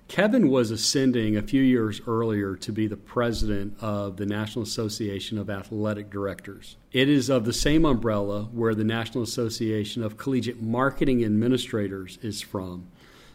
Kevin 0.08 0.48
was 0.48 0.70
ascending 0.70 1.36
a 1.36 1.42
few 1.42 1.60
years 1.60 2.00
earlier 2.06 2.56
to 2.56 2.72
be 2.72 2.86
the 2.86 2.96
president 2.96 3.76
of 3.82 4.16
the 4.16 4.24
National 4.24 4.62
Association 4.62 5.36
of 5.36 5.50
Athletic 5.50 6.08
Directors. 6.10 6.76
It 6.92 7.10
is 7.10 7.28
of 7.28 7.44
the 7.44 7.52
same 7.52 7.84
umbrella 7.84 8.44
where 8.44 8.74
the 8.74 8.84
National 8.84 9.22
Association 9.22 10.02
of 10.02 10.16
Collegiate 10.16 10.62
Marketing 10.62 11.22
Administrators 11.22 12.18
is 12.22 12.40
from. 12.40 12.88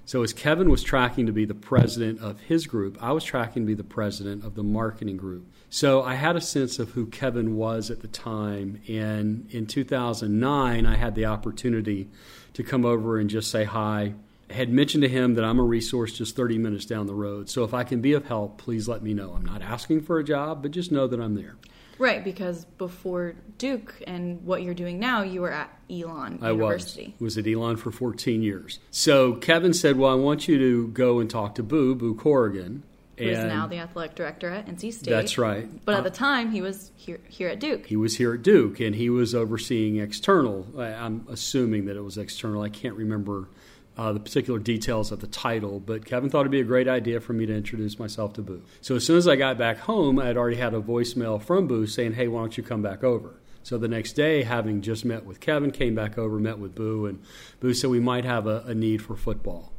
So, 0.05 0.23
as 0.23 0.33
Kevin 0.33 0.69
was 0.69 0.83
tracking 0.83 1.27
to 1.27 1.31
be 1.31 1.45
the 1.45 1.53
president 1.53 2.19
of 2.19 2.41
his 2.41 2.65
group, 2.65 2.97
I 3.01 3.11
was 3.11 3.23
tracking 3.23 3.63
to 3.63 3.67
be 3.67 3.75
the 3.75 3.83
president 3.83 4.43
of 4.43 4.55
the 4.55 4.63
marketing 4.63 5.15
group. 5.15 5.45
So, 5.69 6.01
I 6.01 6.15
had 6.15 6.35
a 6.35 6.41
sense 6.41 6.79
of 6.79 6.89
who 6.89 7.05
Kevin 7.05 7.55
was 7.55 7.91
at 7.91 8.01
the 8.01 8.07
time. 8.07 8.81
And 8.89 9.47
in 9.51 9.67
2009, 9.67 10.85
I 10.85 10.95
had 10.95 11.13
the 11.13 11.25
opportunity 11.25 12.09
to 12.53 12.63
come 12.63 12.83
over 12.83 13.19
and 13.19 13.29
just 13.29 13.51
say 13.51 13.63
hi 13.63 14.15
had 14.49 14.69
mentioned 14.69 15.01
to 15.03 15.09
him 15.09 15.35
that 15.35 15.43
I'm 15.43 15.59
a 15.59 15.63
resource 15.63 16.13
just 16.17 16.35
30 16.35 16.57
minutes 16.57 16.85
down 16.85 17.07
the 17.07 17.13
road. 17.13 17.49
So 17.49 17.63
if 17.63 17.73
I 17.73 17.83
can 17.83 18.01
be 18.01 18.13
of 18.13 18.25
help, 18.25 18.57
please 18.57 18.87
let 18.87 19.01
me 19.01 19.13
know. 19.13 19.33
I'm 19.33 19.45
not 19.45 19.61
asking 19.61 20.01
for 20.01 20.19
a 20.19 20.23
job, 20.23 20.61
but 20.61 20.71
just 20.71 20.91
know 20.91 21.07
that 21.07 21.19
I'm 21.19 21.35
there. 21.35 21.55
Right, 21.99 22.23
because 22.23 22.65
before 22.77 23.35
Duke 23.59 24.01
and 24.07 24.43
what 24.43 24.63
you're 24.63 24.73
doing 24.73 24.99
now, 24.99 25.21
you 25.21 25.41
were 25.41 25.51
at 25.51 25.69
Elon 25.89 26.39
I 26.41 26.49
University. 26.51 27.15
was. 27.19 27.35
was 27.35 27.37
at 27.37 27.47
Elon 27.47 27.77
for 27.77 27.91
14 27.91 28.41
years. 28.41 28.79
So 28.91 29.33
Kevin 29.33 29.73
said, 29.73 29.97
"Well, 29.97 30.11
I 30.11 30.15
want 30.15 30.47
you 30.47 30.57
to 30.57 30.87
go 30.87 31.19
and 31.19 31.29
talk 31.29 31.55
to 31.55 31.63
Boo, 31.63 31.93
Boo 31.95 32.15
Corrigan." 32.15 32.83
Who 33.19 33.25
is 33.25 33.37
now 33.45 33.67
the 33.67 33.77
athletic 33.77 34.15
director 34.15 34.49
at 34.49 34.65
NC 34.67 34.91
State. 34.91 35.11
That's 35.11 35.37
right. 35.37 35.69
But 35.85 35.93
Uh, 35.93 35.97
at 35.99 36.03
the 36.03 36.09
time, 36.09 36.49
he 36.51 36.61
was 36.61 36.91
here, 36.95 37.19
here 37.29 37.47
at 37.47 37.59
Duke. 37.59 37.85
He 37.85 37.95
was 37.95 38.17
here 38.17 38.33
at 38.33 38.41
Duke, 38.41 38.79
and 38.79 38.95
he 38.95 39.07
was 39.11 39.35
overseeing 39.35 39.97
external. 39.97 40.65
I- 40.75 40.93
I'm 40.95 41.27
assuming 41.29 41.85
that 41.85 41.95
it 41.95 42.03
was 42.03 42.17
external. 42.17 42.63
I 42.63 42.69
can't 42.69 42.95
remember 42.95 43.49
uh, 43.97 44.13
the 44.13 44.19
particular 44.19 44.59
details 44.59 45.11
of 45.11 45.19
the 45.19 45.27
title, 45.27 45.79
but 45.79 46.05
Kevin 46.05 46.29
thought 46.29 46.41
it'd 46.41 46.51
be 46.51 46.59
a 46.59 46.65
great 46.65 46.87
idea 46.87 47.19
for 47.19 47.33
me 47.33 47.45
to 47.45 47.55
introduce 47.55 47.99
myself 47.99 48.33
to 48.33 48.41
Boo. 48.41 48.63
So 48.81 48.95
as 48.95 49.05
soon 49.05 49.17
as 49.17 49.27
I 49.27 49.35
got 49.35 49.57
back 49.57 49.77
home, 49.77 50.19
I 50.19 50.25
had 50.25 50.37
already 50.37 50.57
had 50.57 50.73
a 50.73 50.81
voicemail 50.81 51.41
from 51.41 51.67
Boo 51.67 51.85
saying, 51.87 52.13
"Hey, 52.13 52.27
why 52.27 52.41
don't 52.41 52.57
you 52.57 52.63
come 52.63 52.81
back 52.81 53.03
over?" 53.03 53.35
So 53.63 53.77
the 53.77 53.87
next 53.87 54.13
day, 54.13 54.43
having 54.43 54.81
just 54.81 55.05
met 55.05 55.25
with 55.25 55.39
Kevin, 55.39 55.71
came 55.71 55.95
back 55.95 56.17
over, 56.17 56.37
met 56.37 56.59
with 56.59 56.75
Boo, 56.75 57.05
and 57.05 57.21
Boo 57.59 57.73
said 57.73 57.89
we 57.89 57.99
might 57.99 58.25
have 58.25 58.45
a, 58.45 58.63
a 58.67 58.75
need 58.75 59.01
for 59.01 59.15
football. 59.15 59.73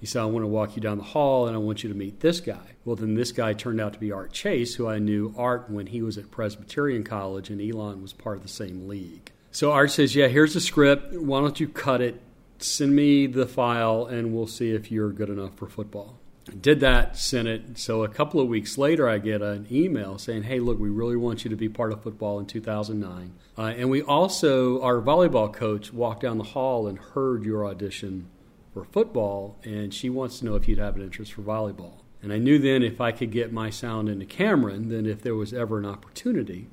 He 0.00 0.06
said, 0.06 0.22
I 0.22 0.26
want 0.26 0.44
to 0.44 0.48
walk 0.48 0.76
you 0.76 0.82
down 0.82 0.98
the 0.98 1.04
hall 1.04 1.46
and 1.46 1.56
I 1.56 1.58
want 1.58 1.82
you 1.82 1.88
to 1.88 1.94
meet 1.94 2.20
this 2.20 2.40
guy. 2.40 2.76
Well, 2.84 2.94
then 2.94 3.14
this 3.14 3.32
guy 3.32 3.52
turned 3.52 3.80
out 3.80 3.94
to 3.94 3.98
be 3.98 4.12
Art 4.12 4.32
Chase, 4.32 4.76
who 4.76 4.86
I 4.86 4.98
knew 4.98 5.34
Art 5.36 5.68
when 5.68 5.86
he 5.86 6.02
was 6.02 6.16
at 6.18 6.30
Presbyterian 6.30 7.02
College 7.02 7.50
and 7.50 7.60
Elon 7.60 8.00
was 8.00 8.12
part 8.12 8.36
of 8.36 8.42
the 8.42 8.48
same 8.48 8.86
league. 8.86 9.32
So 9.50 9.72
Art 9.72 9.90
says, 9.90 10.14
Yeah, 10.14 10.28
here's 10.28 10.54
the 10.54 10.60
script. 10.60 11.14
Why 11.14 11.40
don't 11.40 11.58
you 11.58 11.68
cut 11.68 12.00
it? 12.00 12.20
Send 12.58 12.94
me 12.94 13.26
the 13.26 13.46
file 13.46 14.06
and 14.06 14.34
we'll 14.34 14.46
see 14.46 14.70
if 14.70 14.90
you're 14.90 15.12
good 15.12 15.30
enough 15.30 15.56
for 15.56 15.68
football. 15.68 16.18
I 16.50 16.54
did 16.54 16.80
that, 16.80 17.16
sent 17.16 17.46
it. 17.46 17.78
So 17.78 18.04
a 18.04 18.08
couple 18.08 18.40
of 18.40 18.48
weeks 18.48 18.78
later, 18.78 19.08
I 19.08 19.18
get 19.18 19.42
an 19.42 19.66
email 19.70 20.18
saying, 20.18 20.44
Hey, 20.44 20.60
look, 20.60 20.78
we 20.78 20.88
really 20.88 21.16
want 21.16 21.44
you 21.44 21.50
to 21.50 21.56
be 21.56 21.68
part 21.68 21.92
of 21.92 22.02
football 22.02 22.38
in 22.38 22.46
2009. 22.46 23.34
Uh, 23.56 23.62
and 23.62 23.90
we 23.90 24.02
also, 24.02 24.80
our 24.82 25.00
volleyball 25.00 25.52
coach 25.52 25.92
walked 25.92 26.22
down 26.22 26.38
the 26.38 26.44
hall 26.44 26.86
and 26.86 26.98
heard 26.98 27.44
your 27.44 27.66
audition 27.66 28.28
for 28.72 28.84
football, 28.84 29.58
and 29.64 29.92
she 29.92 30.08
wants 30.08 30.38
to 30.38 30.46
know 30.46 30.54
if 30.54 30.68
you'd 30.68 30.78
have 30.78 30.96
an 30.96 31.02
interest 31.02 31.32
for 31.32 31.42
volleyball. 31.42 32.00
And 32.22 32.32
I 32.32 32.38
knew 32.38 32.58
then 32.58 32.82
if 32.82 33.00
I 33.00 33.12
could 33.12 33.30
get 33.30 33.52
my 33.52 33.70
sound 33.70 34.08
into 34.08 34.26
Cameron, 34.26 34.88
then 34.88 35.06
if 35.06 35.22
there 35.22 35.34
was 35.34 35.52
ever 35.52 35.78
an 35.78 35.86
opportunity, 35.86 36.68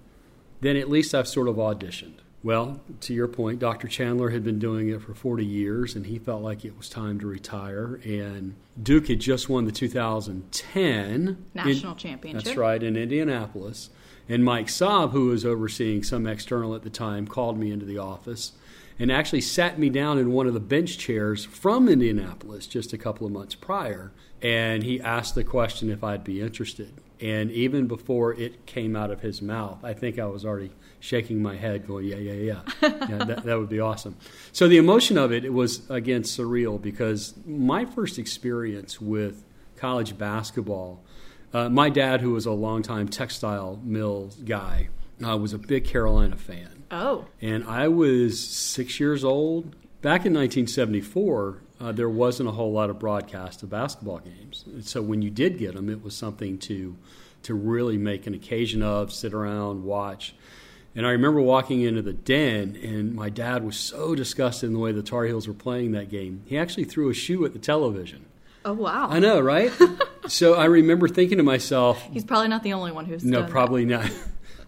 then 0.61 0.75
at 0.75 0.89
least 0.89 1.13
I've 1.13 1.27
sort 1.27 1.47
of 1.47 1.55
auditioned. 1.55 2.19
Well, 2.45 2.79
to 3.01 3.11
your 3.11 3.27
point, 3.27 3.57
Dr. 3.57 3.87
Chandler 3.87 4.29
had 4.29 4.43
been 4.43 4.59
doing 4.59 4.87
it 4.89 5.01
for 5.01 5.15
40 5.15 5.43
years, 5.43 5.95
and 5.95 6.05
he 6.05 6.19
felt 6.19 6.43
like 6.43 6.63
it 6.63 6.77
was 6.77 6.87
time 6.89 7.19
to 7.21 7.25
retire. 7.25 7.99
And 8.03 8.53
Duke 8.81 9.07
had 9.07 9.19
just 9.19 9.49
won 9.49 9.65
the 9.65 9.71
2010 9.71 11.43
National 11.55 11.91
in- 11.93 11.97
championship. 11.97 12.43
That's 12.43 12.55
right, 12.55 12.83
in 12.83 12.95
Indianapolis. 12.97 13.89
And 14.29 14.45
Mike 14.45 14.67
Saab, 14.67 15.09
who 15.09 15.29
was 15.29 15.43
overseeing 15.43 16.03
some 16.03 16.27
external 16.27 16.75
at 16.75 16.83
the 16.83 16.91
time, 16.91 17.25
called 17.25 17.57
me 17.57 17.71
into 17.71 17.87
the 17.87 17.97
office 17.97 18.51
and 18.99 19.11
actually 19.11 19.41
sat 19.41 19.79
me 19.79 19.89
down 19.89 20.19
in 20.19 20.31
one 20.31 20.45
of 20.45 20.53
the 20.53 20.59
bench 20.59 20.99
chairs 20.99 21.45
from 21.45 21.89
Indianapolis 21.89 22.67
just 22.67 22.93
a 22.93 22.97
couple 22.99 23.25
of 23.25 23.33
months 23.33 23.55
prior. 23.55 24.11
And 24.43 24.83
he 24.83 25.01
asked 25.01 25.33
the 25.33 25.43
question 25.43 25.89
if 25.89 26.03
I'd 26.03 26.23
be 26.23 26.41
interested. 26.41 26.93
And 27.21 27.49
even 27.51 27.87
before 27.87 28.33
it 28.33 28.65
came 28.65 28.95
out 28.95 29.09
of 29.11 29.21
his 29.21 29.41
mouth, 29.41 29.83
I 29.83 29.93
think 29.93 30.19
I 30.19 30.25
was 30.25 30.45
already 30.45 30.71
shaking 30.99 31.41
my 31.41 31.55
head, 31.55 31.87
going, 31.87 32.05
"Yeah, 32.05 32.17
yeah, 32.17 32.33
yeah, 32.33 32.61
yeah 32.81 33.25
that, 33.25 33.43
that 33.43 33.57
would 33.57 33.69
be 33.69 33.79
awesome." 33.79 34.17
So 34.51 34.67
the 34.67 34.77
emotion 34.77 35.17
of 35.17 35.31
it, 35.31 35.45
it 35.45 35.53
was 35.53 35.89
again 35.89 36.23
surreal 36.23 36.81
because 36.81 37.33
my 37.45 37.85
first 37.85 38.19
experience 38.19 38.99
with 38.99 39.43
college 39.77 40.17
basketball. 40.17 41.01
Uh, 41.53 41.69
my 41.69 41.89
dad, 41.89 42.19
who 42.19 42.31
was 42.31 42.45
a 42.45 42.51
longtime 42.51 43.07
textile 43.07 43.79
mill 43.83 44.29
guy, 44.43 44.89
uh, 45.25 45.37
was 45.37 45.53
a 45.53 45.57
big 45.57 45.85
Carolina 45.85 46.35
fan. 46.35 46.83
Oh, 46.91 47.25
And 47.41 47.63
I 47.65 47.87
was 47.87 48.39
six 48.45 48.99
years 48.99 49.23
old. 49.23 49.75
Back 50.01 50.25
in 50.25 50.33
1974, 50.33 51.61
uh, 51.79 51.91
there 51.91 52.09
wasn't 52.09 52.47
a 52.49 52.51
whole 52.53 52.71
lot 52.71 52.89
of 52.89 52.99
broadcast 52.99 53.63
of 53.63 53.69
basketball 53.69 54.19
games. 54.19 54.65
So 54.81 55.01
when 55.01 55.21
you 55.21 55.29
did 55.29 55.57
get 55.57 55.75
them, 55.75 55.89
it 55.89 56.03
was 56.03 56.15
something 56.15 56.57
to 56.59 56.95
to 57.43 57.53
really 57.53 57.97
make 57.97 58.25
an 58.25 58.33
occasion 58.33 58.81
of, 58.81 59.13
sit 59.13 59.31
around, 59.33 59.83
watch. 59.83 60.33
And 60.95 61.05
I 61.05 61.11
remember 61.11 61.41
walking 61.41 61.81
into 61.81 62.01
the 62.01 62.13
den, 62.13 62.75
and 62.81 63.13
my 63.13 63.29
dad 63.29 63.63
was 63.63 63.77
so 63.77 64.15
disgusted 64.15 64.67
in 64.67 64.73
the 64.73 64.79
way 64.79 64.91
the 64.91 65.03
Tar 65.03 65.25
Heels 65.25 65.47
were 65.47 65.53
playing 65.53 65.91
that 65.91 66.09
game. 66.09 66.41
He 66.45 66.57
actually 66.57 66.85
threw 66.85 67.09
a 67.09 67.13
shoe 67.13 67.45
at 67.45 67.53
the 67.53 67.59
television. 67.59 68.25
oh 68.63 68.73
wow. 68.73 69.09
I 69.11 69.19
know, 69.19 69.39
right? 69.39 69.71
so 70.27 70.55
I 70.55 70.65
remember 70.65 71.07
thinking 71.07 71.37
to 71.37 71.43
myself, 71.43 72.01
He's 72.11 72.23
probably 72.23 72.47
not 72.47 72.63
the 72.63 72.73
only 72.73 72.91
one 72.91 73.05
who's 73.05 73.23
no, 73.23 73.39
done 73.39 73.45
that. 73.45 73.51
probably 73.51 73.85
not. 73.85 74.09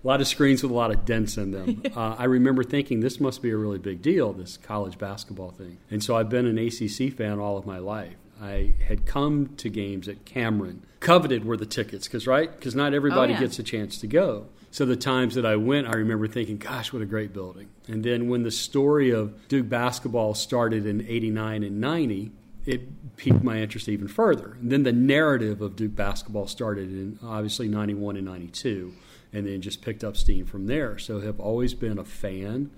A 0.07 0.09
lot 0.09 0.21
of 0.21 0.27
screens 0.27 0.63
with 0.63 0.71
a 0.71 0.75
lot 0.75 0.89
of 0.89 1.03
dents 1.03 1.37
in 1.37 1.51
them. 1.51 1.83
uh, 1.95 2.15
I 2.17 2.23
remember 2.25 2.63
thinking 2.63 3.01
this 3.01 3.19
must 3.19 3.41
be 3.41 3.49
a 3.49 3.57
really 3.57 3.77
big 3.77 4.01
deal, 4.01 4.31
this 4.31 4.55
college 4.55 4.97
basketball 4.97 5.51
thing. 5.51 5.79
And 5.91 6.01
so 6.01 6.15
I've 6.15 6.29
been 6.29 6.45
an 6.45 6.57
ACC 6.57 7.11
fan 7.13 7.39
all 7.39 7.57
of 7.57 7.65
my 7.65 7.79
life. 7.79 8.15
I 8.41 8.75
had 8.87 9.05
come 9.05 9.53
to 9.57 9.67
games 9.69 10.07
at 10.07 10.23
Cameron. 10.23 10.85
Coveted 11.01 11.43
were 11.43 11.57
the 11.57 11.65
tickets, 11.65 12.07
because 12.07 12.25
right, 12.25 12.49
because 12.49 12.73
not 12.73 12.93
everybody 12.93 13.33
Oh, 13.33 13.35
yeah. 13.35 13.41
gets 13.41 13.59
a 13.59 13.63
chance 13.63 13.97
to 13.97 14.07
go. 14.07 14.45
So 14.71 14.85
the 14.85 14.95
times 14.95 15.35
that 15.35 15.45
I 15.45 15.57
went, 15.57 15.87
I 15.87 15.95
remember 15.95 16.27
thinking, 16.27 16.57
"Gosh, 16.57 16.93
what 16.93 17.01
a 17.01 17.05
great 17.05 17.33
building!" 17.33 17.67
And 17.87 18.03
then 18.03 18.29
when 18.29 18.43
the 18.43 18.51
story 18.51 19.09
of 19.09 19.47
Duke 19.49 19.67
basketball 19.67 20.35
started 20.35 20.85
in 20.85 21.01
'89 21.07 21.63
and 21.63 21.81
'90, 21.81 22.31
it 22.65 23.17
piqued 23.17 23.43
my 23.43 23.59
interest 23.59 23.89
even 23.89 24.07
further. 24.07 24.57
And 24.61 24.71
then 24.71 24.83
the 24.83 24.91
narrative 24.93 25.61
of 25.61 25.75
Duke 25.75 25.95
basketball 25.95 26.47
started 26.47 26.89
in 26.91 27.17
obviously 27.23 27.67
91 27.67 28.17
and 28.17 28.25
92, 28.25 28.93
and 29.33 29.45
then 29.47 29.61
just 29.61 29.81
picked 29.81 30.03
up 30.03 30.15
steam 30.17 30.45
from 30.45 30.67
there. 30.67 30.97
So 30.97 31.19
have 31.21 31.39
always 31.39 31.73
been 31.73 31.97
a 31.97 32.03
fan. 32.03 32.71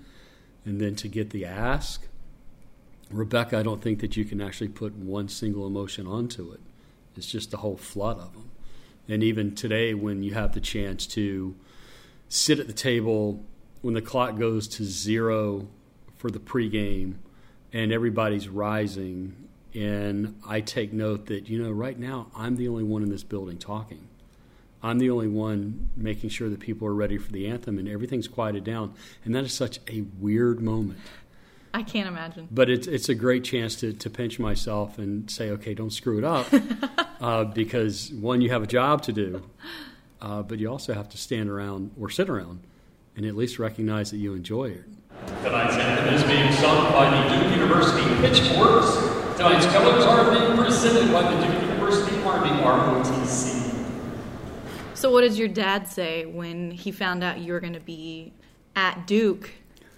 And 0.64 0.80
then 0.80 0.94
to 0.96 1.08
get 1.08 1.30
the 1.30 1.44
ask, 1.44 2.06
Rebecca, 3.10 3.58
I 3.58 3.62
don't 3.62 3.82
think 3.82 4.00
that 4.00 4.16
you 4.16 4.24
can 4.24 4.40
actually 4.40 4.68
put 4.68 4.94
one 4.94 5.28
single 5.28 5.66
emotion 5.66 6.06
onto 6.06 6.52
it. 6.52 6.60
It's 7.16 7.26
just 7.26 7.50
the 7.50 7.58
whole 7.58 7.76
flood 7.76 8.18
of 8.18 8.32
them. 8.34 8.50
And 9.08 9.22
even 9.22 9.54
today, 9.54 9.94
when 9.94 10.22
you 10.22 10.34
have 10.34 10.52
the 10.52 10.60
chance 10.60 11.06
to 11.08 11.56
sit 12.28 12.60
at 12.60 12.66
the 12.68 12.72
table 12.72 13.44
when 13.82 13.94
the 13.94 14.02
clock 14.02 14.38
goes 14.38 14.68
to 14.68 14.84
zero 14.84 15.66
for 16.16 16.30
the 16.30 16.38
pregame 16.38 17.14
and 17.72 17.92
everybody's 17.92 18.48
rising, 18.48 19.48
and 19.74 20.40
I 20.46 20.60
take 20.60 20.92
note 20.92 21.26
that, 21.26 21.48
you 21.48 21.62
know, 21.62 21.70
right 21.70 21.98
now 21.98 22.28
I'm 22.36 22.56
the 22.56 22.68
only 22.68 22.84
one 22.84 23.02
in 23.02 23.08
this 23.08 23.24
building 23.24 23.58
talking. 23.58 24.09
I'm 24.82 24.98
the 24.98 25.10
only 25.10 25.28
one 25.28 25.90
making 25.96 26.30
sure 26.30 26.48
that 26.48 26.60
people 26.60 26.88
are 26.88 26.94
ready 26.94 27.18
for 27.18 27.30
the 27.30 27.46
anthem 27.48 27.78
and 27.78 27.88
everything's 27.88 28.28
quieted 28.28 28.64
down. 28.64 28.94
And 29.24 29.34
that 29.34 29.44
is 29.44 29.52
such 29.52 29.78
a 29.88 30.02
weird 30.18 30.60
moment. 30.60 30.98
I 31.72 31.82
can't 31.82 32.08
imagine. 32.08 32.48
But 32.50 32.68
it's 32.68 32.86
it's 32.86 33.08
a 33.08 33.14
great 33.14 33.44
chance 33.44 33.76
to, 33.76 33.92
to 33.92 34.10
pinch 34.10 34.38
myself 34.38 34.98
and 34.98 35.30
say, 35.30 35.50
okay, 35.50 35.74
don't 35.74 35.92
screw 35.92 36.18
it 36.18 36.24
up, 36.24 36.46
uh, 37.20 37.44
because 37.44 38.10
one, 38.12 38.40
you 38.40 38.50
have 38.50 38.62
a 38.62 38.66
job 38.66 39.02
to 39.02 39.12
do, 39.12 39.48
uh, 40.20 40.42
but 40.42 40.58
you 40.58 40.68
also 40.68 40.94
have 40.94 41.08
to 41.10 41.16
stand 41.16 41.48
around 41.48 41.92
or 42.00 42.10
sit 42.10 42.28
around 42.28 42.60
and 43.16 43.24
at 43.24 43.36
least 43.36 43.58
recognize 43.58 44.10
that 44.10 44.16
you 44.16 44.34
enjoy 44.34 44.70
it. 44.70 44.84
Tonight's 45.42 45.76
anthem 45.76 46.14
is 46.14 46.24
being 46.24 46.52
sung 46.54 46.92
by 46.92 47.10
the 47.10 47.36
Duke 47.36 47.54
University 47.56 48.08
Pitchforks. 48.16 48.96
Tonight's 49.36 49.66
colors 49.66 50.04
are 50.04 50.30
being 50.30 50.56
presented 50.56 51.12
by 51.12 51.22
the 51.22 51.46
Duke 51.46 51.62
University 51.62 52.20
Army 52.22 52.50
ROTC. 52.62 53.49
So, 55.00 55.10
what 55.10 55.22
did 55.22 55.38
your 55.38 55.48
dad 55.48 55.88
say 55.88 56.26
when 56.26 56.70
he 56.72 56.92
found 56.92 57.24
out 57.24 57.38
you 57.38 57.54
were 57.54 57.60
going 57.60 57.72
to 57.72 57.80
be 57.80 58.34
at 58.76 59.06
Duke 59.06 59.50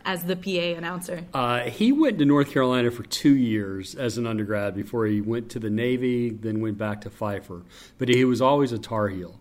as 0.04 0.22
the 0.22 0.36
PA 0.36 0.78
announcer? 0.78 1.24
Uh, 1.34 1.62
he 1.62 1.90
went 1.90 2.20
to 2.20 2.24
North 2.24 2.52
Carolina 2.52 2.88
for 2.92 3.02
two 3.02 3.34
years 3.34 3.96
as 3.96 4.16
an 4.16 4.28
undergrad 4.28 4.76
before 4.76 5.06
he 5.06 5.20
went 5.20 5.50
to 5.50 5.58
the 5.58 5.70
Navy, 5.70 6.30
then 6.30 6.60
went 6.60 6.78
back 6.78 7.00
to 7.00 7.10
Pfeiffer. 7.10 7.62
But 7.98 8.10
he 8.10 8.24
was 8.24 8.40
always 8.40 8.70
a 8.70 8.78
Tar 8.78 9.08
Heel. 9.08 9.40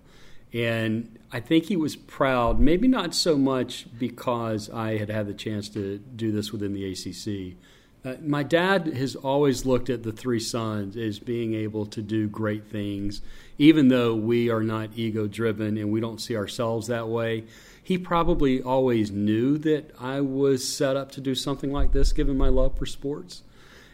And 0.51 1.19
I 1.31 1.39
think 1.39 1.65
he 1.65 1.77
was 1.77 1.95
proud, 1.95 2.59
maybe 2.59 2.87
not 2.87 3.13
so 3.13 3.37
much 3.37 3.85
because 3.99 4.67
I 4.67 4.97
had 4.97 5.09
had 5.09 5.27
the 5.27 5.35
chance 5.35 5.69
to 5.69 5.99
do 5.99 6.31
this 6.31 6.51
within 6.51 6.73
the 6.73 6.91
ACC. 6.91 7.55
Uh, 8.03 8.15
my 8.21 8.41
dad 8.41 8.87
has 8.87 9.15
always 9.15 9.65
looked 9.65 9.89
at 9.89 10.01
the 10.01 10.11
three 10.11 10.39
sons 10.39 10.97
as 10.97 11.19
being 11.19 11.53
able 11.53 11.85
to 11.85 12.01
do 12.01 12.27
great 12.27 12.65
things, 12.65 13.21
even 13.59 13.89
though 13.89 14.15
we 14.15 14.49
are 14.49 14.63
not 14.63 14.89
ego 14.95 15.27
driven 15.27 15.77
and 15.77 15.91
we 15.91 16.01
don't 16.01 16.19
see 16.19 16.35
ourselves 16.35 16.87
that 16.87 17.07
way. 17.07 17.43
He 17.83 17.99
probably 17.99 18.61
always 18.61 19.11
knew 19.11 19.57
that 19.59 19.93
I 19.99 20.21
was 20.21 20.67
set 20.67 20.95
up 20.95 21.11
to 21.11 21.21
do 21.21 21.35
something 21.35 21.71
like 21.71 21.91
this, 21.91 22.11
given 22.11 22.37
my 22.37 22.49
love 22.49 22.77
for 22.77 22.87
sports. 22.87 23.43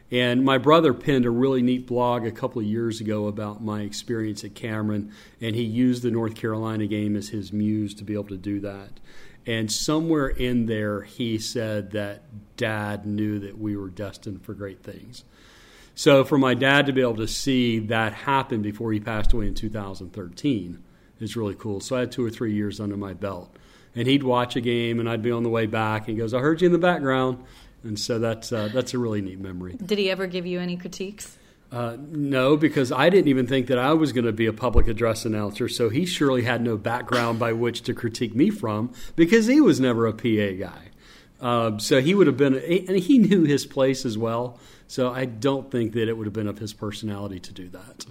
And 0.10 0.46
my 0.46 0.58
brother 0.58 0.94
penned 0.94 1.26
a 1.26 1.30
really 1.30 1.62
neat 1.62 1.86
blog 1.86 2.26
a 2.26 2.32
couple 2.32 2.62
of 2.62 2.68
years 2.68 3.02
ago 3.02 3.28
about 3.28 3.62
my 3.62 3.82
experience 3.82 4.42
at 4.46 4.56
Cameron, 4.56 5.12
and 5.42 5.54
he 5.54 5.64
used 5.64 6.02
the 6.02 6.12
North 6.12 6.36
Carolina 6.36 6.88
game 6.88 7.18
as 7.18 7.30
his 7.30 7.52
muse 7.52 7.94
to 7.96 8.06
be 8.06 8.14
able 8.14 8.30
to 8.30 8.38
do 8.38 8.62
that. 8.62 9.02
And 9.48 9.72
somewhere 9.72 10.28
in 10.28 10.66
there, 10.66 11.02
he 11.04 11.40
said 11.40 11.92
that 11.92 12.24
dad 12.58 13.06
knew 13.06 13.40
that 13.40 13.58
we 13.58 13.78
were 13.78 13.90
destined 13.90 14.44
for 14.44 14.54
great 14.54 14.84
things. 14.84 15.24
So 15.96 16.26
for 16.26 16.38
my 16.38 16.54
dad 16.54 16.86
to 16.88 16.94
be 16.94 17.02
able 17.02 17.16
to 17.16 17.28
see 17.28 17.80
that 17.80 18.14
happen 18.14 18.62
before 18.62 18.92
he 18.92 19.00
passed 19.00 19.32
away 19.32 19.48
in 19.48 19.56
2013 19.56 20.84
is 21.20 21.36
really 21.38 21.56
cool. 21.56 21.80
So 21.80 21.96
I 21.96 22.02
had 22.02 22.12
two 22.12 22.26
or 22.26 22.30
three 22.30 22.54
years 22.54 22.80
under 22.82 22.98
my 22.98 23.14
belt. 23.14 23.56
And 23.96 24.08
he'd 24.08 24.22
watch 24.22 24.56
a 24.56 24.62
game, 24.62 25.00
and 25.00 25.10
I'd 25.10 25.24
be 25.24 25.32
on 25.32 25.42
the 25.42 25.50
way 25.50 25.66
back, 25.66 26.08
and 26.08 26.16
he 26.16 26.22
goes, 26.22 26.34
I 26.34 26.40
heard 26.40 26.62
you 26.62 26.68
in 26.68 26.72
the 26.72 26.78
background. 26.78 27.44
And 27.84 27.98
so 27.98 28.20
that's 28.20 28.52
uh, 28.52 28.70
that's 28.72 28.94
a 28.94 29.00
really 29.00 29.22
neat 29.22 29.40
memory. 29.40 29.76
Did 29.84 29.98
he 29.98 30.12
ever 30.12 30.28
give 30.28 30.46
you 30.46 30.60
any 30.60 30.78
critiques? 30.78 31.38
Uh, 31.72 31.98
no, 32.00 32.56
because 32.56 32.92
I 32.94 33.10
didn't 33.10 33.28
even 33.28 33.46
think 33.46 33.68
that 33.68 33.78
I 33.78 33.94
was 33.94 34.14
going 34.14 34.26
to 34.26 34.32
be 34.32 34.46
a 34.46 34.54
public 34.54 34.88
address 34.88 35.26
announcer. 35.26 35.68
So 35.68 35.90
he 35.90 36.06
surely 36.06 36.44
had 36.44 36.62
no 36.62 36.78
background 36.78 37.40
by 37.40 37.52
which 37.54 37.82
to 37.84 37.94
critique 37.94 38.34
me 38.34 38.50
from 38.50 38.94
because 39.18 39.48
he 39.48 39.60
was 39.60 39.80
never 39.80 40.08
a 40.08 40.14
PA 40.14 40.54
guy. 40.58 40.90
Uh, 41.42 41.78
so 41.78 42.00
he 42.02 42.16
would 42.16 42.26
have 42.28 42.38
been, 42.38 42.56
and 42.56 42.98
he 42.98 43.20
knew 43.20 43.44
his 43.44 43.66
place 43.66 44.06
as 44.06 44.18
well. 44.18 44.60
So 44.88 45.12
I 45.12 45.26
don't 45.26 45.70
think 45.70 45.92
that 45.94 46.08
it 46.08 46.18
would 46.18 46.26
have 46.26 46.34
been 46.34 46.48
of 46.48 46.60
his 46.60 46.74
personality 46.74 47.40
to 47.42 47.54
do 47.54 47.68
that. 47.70 48.06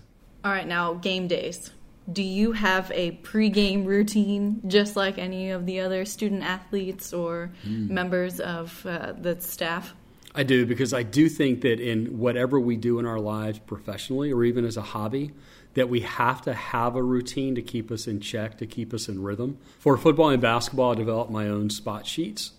All 0.45 0.53
right, 0.53 0.67
now 0.69 0.95
game 0.95 1.27
days. 1.27 1.71
Do 2.13 2.23
you 2.23 2.53
have 2.53 2.93
a 2.95 3.13
pregame 3.23 3.85
routine 3.87 4.61
just 4.69 4.95
like 4.95 5.19
any 5.19 5.51
of 5.51 5.67
the 5.67 5.81
other 5.81 6.05
student 6.05 6.43
athletes 6.45 7.13
or 7.13 7.51
Hmm. 7.65 7.93
members 7.93 8.39
of 8.39 8.85
uh, 8.87 9.15
the 9.19 9.41
staff? 9.41 9.95
I 10.37 10.43
do 10.43 10.67
because 10.67 10.93
I 10.93 11.03
do 11.03 11.29
think 11.31 11.63
that 11.63 11.81
in 11.81 12.19
whatever 12.19 12.61
we 12.61 12.77
do 12.77 12.99
in 12.99 13.07
our 13.07 13.19
lives 13.19 13.59
professionally 13.59 14.31
or 14.31 14.45
even 14.45 14.67
as 14.67 14.77
a 14.77 14.83
hobby, 14.83 15.33
that 15.73 15.89
we 15.89 16.01
have 16.01 16.43
to 16.43 16.53
have 16.53 16.95
a 16.95 17.03
routine 17.03 17.55
to 17.55 17.63
keep 17.63 17.91
us 17.91 18.07
in 18.07 18.21
check, 18.21 18.59
to 18.59 18.67
keep 18.67 18.93
us 18.93 19.09
in 19.09 19.23
rhythm. 19.23 19.59
For 19.79 19.97
football 19.97 20.29
and 20.29 20.41
basketball, 20.41 20.93
I 20.93 20.95
developed 20.95 21.31
my 21.31 21.49
own 21.49 21.71
spot 21.71 22.07
sheets. 22.07 22.53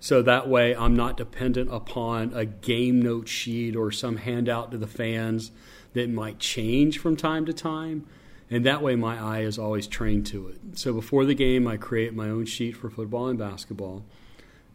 So 0.00 0.22
that 0.22 0.48
way 0.48 0.74
I'm 0.74 0.96
not 0.96 1.16
dependent 1.16 1.72
upon 1.72 2.32
a 2.34 2.44
game 2.44 3.00
note 3.00 3.28
sheet 3.28 3.76
or 3.76 3.92
some 3.92 4.16
handout 4.16 4.72
to 4.72 4.78
the 4.78 4.86
fans 4.86 5.52
that 5.92 6.10
might 6.10 6.38
change 6.38 6.98
from 6.98 7.16
time 7.16 7.46
to 7.46 7.52
time. 7.52 8.06
And 8.50 8.66
that 8.66 8.82
way 8.82 8.96
my 8.96 9.20
eye 9.20 9.42
is 9.42 9.58
always 9.58 9.86
trained 9.86 10.26
to 10.28 10.48
it. 10.48 10.78
So 10.78 10.92
before 10.92 11.24
the 11.24 11.34
game, 11.34 11.68
I 11.68 11.76
create 11.76 12.14
my 12.14 12.28
own 12.28 12.46
sheet 12.46 12.76
for 12.76 12.90
football 12.90 13.28
and 13.28 13.38
basketball. 13.38 14.04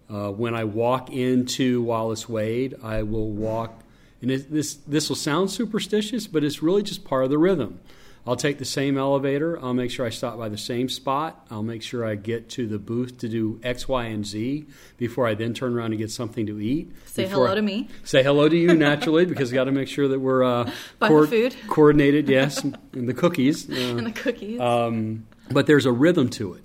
Uh, 0.10 0.30
when 0.32 0.54
I 0.54 0.63
walk 0.65 1.12
into 1.12 1.82
Wallace 1.82 2.30
Wade, 2.30 2.76
I 2.84 3.02
will 3.04 3.30
walk, 3.32 3.82
and 4.22 4.30
it, 4.32 4.52
this 4.52 4.76
this 4.76 5.10
will 5.10 5.15
sound 5.15 5.50
superstitious, 5.52 6.28
but 6.28 6.44
it's 6.44 6.62
really 6.62 6.84
just 6.84 7.04
part 7.06 7.24
of 7.24 7.30
the 7.32 7.38
rhythm. 7.39 7.80
I'll 8.28 8.36
take 8.36 8.58
the 8.58 8.65
same 8.65 8.98
elevator. 8.98 9.63
I'll 9.63 9.76
make 9.76 9.91
sure 9.91 10.04
I 10.04 10.10
stop 10.10 10.36
by 10.36 10.50
the 10.50 10.58
same 10.58 10.89
spot. 10.89 11.46
I'll 11.52 11.62
make 11.62 11.84
sure 11.84 12.04
I 12.04 12.15
get 12.15 12.50
to 12.52 12.65
the 12.65 12.80
booth 12.80 13.20
to 13.20 13.30
do 13.30 13.60
X, 13.62 13.88
Y, 13.88 14.06
and 14.06 14.26
Z 14.26 14.65
before 14.98 15.28
I 15.28 15.36
then 15.36 15.54
turn 15.54 15.76
around 15.76 15.91
and 15.91 16.00
get 16.00 16.10
something 16.10 16.48
to 16.48 16.60
eat. 16.60 16.91
Say 17.06 17.28
hello 17.28 17.52
I- 17.52 17.56
to 17.56 17.62
me. 17.62 17.88
Say 18.04 18.24
hello 18.24 18.50
to 18.50 18.58
you 18.58 18.74
naturally 18.89 19.26
because 19.26 19.52
got 19.52 19.65
to 19.65 19.72
make 19.72 19.88
sure 19.88 20.08
that 20.08 20.20
we're 20.20 20.44
uh, 20.44 20.63
the 21.00 21.28
food. 21.30 21.56
coordinated. 21.68 22.28
Yes, 22.28 22.63
and 22.63 22.78
the 22.94 23.13
cookies. 23.13 23.70
Uh, 23.70 23.74
And 23.98 24.08
the 24.08 24.12
cookies. 24.12 24.60
um, 24.60 25.28
but 25.52 25.68
there's 25.68 25.86
a 25.86 25.91
rhythm 25.91 26.30
to 26.32 26.54
it. 26.54 26.63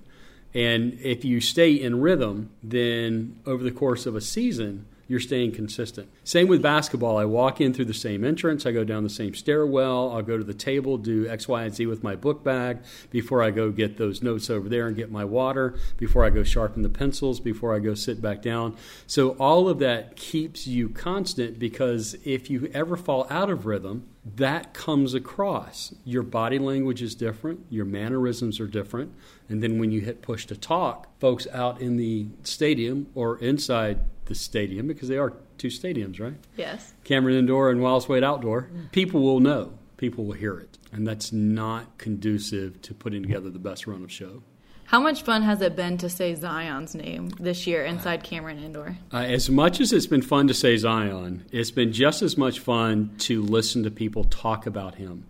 And 0.54 0.98
if 1.00 1.24
you 1.24 1.40
stay 1.40 1.72
in 1.72 2.00
rhythm, 2.00 2.50
then 2.62 3.38
over 3.46 3.62
the 3.62 3.70
course 3.70 4.06
of 4.06 4.16
a 4.16 4.20
season, 4.20 4.86
you're 5.10 5.18
staying 5.18 5.50
consistent. 5.50 6.08
Same 6.22 6.46
with 6.46 6.62
basketball. 6.62 7.18
I 7.18 7.24
walk 7.24 7.60
in 7.60 7.74
through 7.74 7.86
the 7.86 7.94
same 7.94 8.24
entrance. 8.24 8.64
I 8.64 8.70
go 8.70 8.84
down 8.84 9.02
the 9.02 9.10
same 9.10 9.34
stairwell. 9.34 10.12
I'll 10.12 10.22
go 10.22 10.38
to 10.38 10.44
the 10.44 10.54
table, 10.54 10.98
do 10.98 11.28
X, 11.28 11.48
Y, 11.48 11.64
and 11.64 11.74
Z 11.74 11.86
with 11.86 12.04
my 12.04 12.14
book 12.14 12.44
bag 12.44 12.78
before 13.10 13.42
I 13.42 13.50
go 13.50 13.72
get 13.72 13.96
those 13.96 14.22
notes 14.22 14.48
over 14.48 14.68
there 14.68 14.86
and 14.86 14.94
get 14.94 15.10
my 15.10 15.24
water, 15.24 15.74
before 15.96 16.24
I 16.24 16.30
go 16.30 16.44
sharpen 16.44 16.82
the 16.82 16.88
pencils, 16.88 17.40
before 17.40 17.74
I 17.74 17.80
go 17.80 17.94
sit 17.94 18.22
back 18.22 18.40
down. 18.40 18.76
So 19.08 19.30
all 19.30 19.68
of 19.68 19.80
that 19.80 20.14
keeps 20.14 20.68
you 20.68 20.88
constant 20.88 21.58
because 21.58 22.14
if 22.24 22.48
you 22.48 22.70
ever 22.72 22.96
fall 22.96 23.26
out 23.30 23.50
of 23.50 23.66
rhythm, 23.66 24.06
that 24.36 24.74
comes 24.74 25.14
across. 25.14 25.94
Your 26.04 26.22
body 26.22 26.58
language 26.58 27.02
is 27.02 27.14
different, 27.14 27.64
your 27.70 27.84
mannerisms 27.84 28.60
are 28.60 28.66
different, 28.66 29.12
and 29.48 29.62
then 29.62 29.78
when 29.78 29.90
you 29.90 30.00
hit 30.02 30.22
push 30.22 30.46
to 30.46 30.56
talk, 30.56 31.08
folks 31.20 31.46
out 31.52 31.80
in 31.80 31.96
the 31.96 32.28
stadium 32.42 33.06
or 33.14 33.38
inside 33.38 34.00
the 34.26 34.34
stadium, 34.34 34.86
because 34.86 35.08
they 35.08 35.16
are 35.16 35.32
two 35.58 35.68
stadiums, 35.68 36.20
right? 36.20 36.34
yes. 36.56 36.92
Cameron 37.04 37.36
Indoor 37.36 37.70
and 37.70 37.80
Wallace 37.80 38.08
Wade 38.08 38.22
Outdoor, 38.24 38.70
people 38.92 39.22
will 39.22 39.40
know, 39.40 39.72
people 39.96 40.24
will 40.26 40.34
hear 40.34 40.58
it, 40.58 40.78
and 40.92 41.06
that's 41.06 41.32
not 41.32 41.98
conducive 41.98 42.80
to 42.82 42.94
putting 42.94 43.22
together 43.22 43.50
the 43.50 43.58
best 43.58 43.86
run 43.86 44.04
of 44.04 44.12
show. 44.12 44.42
How 44.90 44.98
much 44.98 45.22
fun 45.22 45.42
has 45.42 45.62
it 45.62 45.76
been 45.76 45.98
to 45.98 46.08
say 46.08 46.34
Zion's 46.34 46.96
name 46.96 47.28
this 47.38 47.64
year 47.64 47.84
inside 47.84 48.24
Cameron 48.24 48.58
Indoor? 48.58 48.96
Uh, 49.12 49.18
as 49.18 49.48
much 49.48 49.78
as 49.78 49.92
it's 49.92 50.08
been 50.08 50.20
fun 50.20 50.48
to 50.48 50.54
say 50.54 50.76
Zion, 50.76 51.44
it's 51.52 51.70
been 51.70 51.92
just 51.92 52.22
as 52.22 52.36
much 52.36 52.58
fun 52.58 53.14
to 53.18 53.40
listen 53.40 53.84
to 53.84 53.90
people 53.92 54.24
talk 54.24 54.66
about 54.66 54.96
him. 54.96 55.26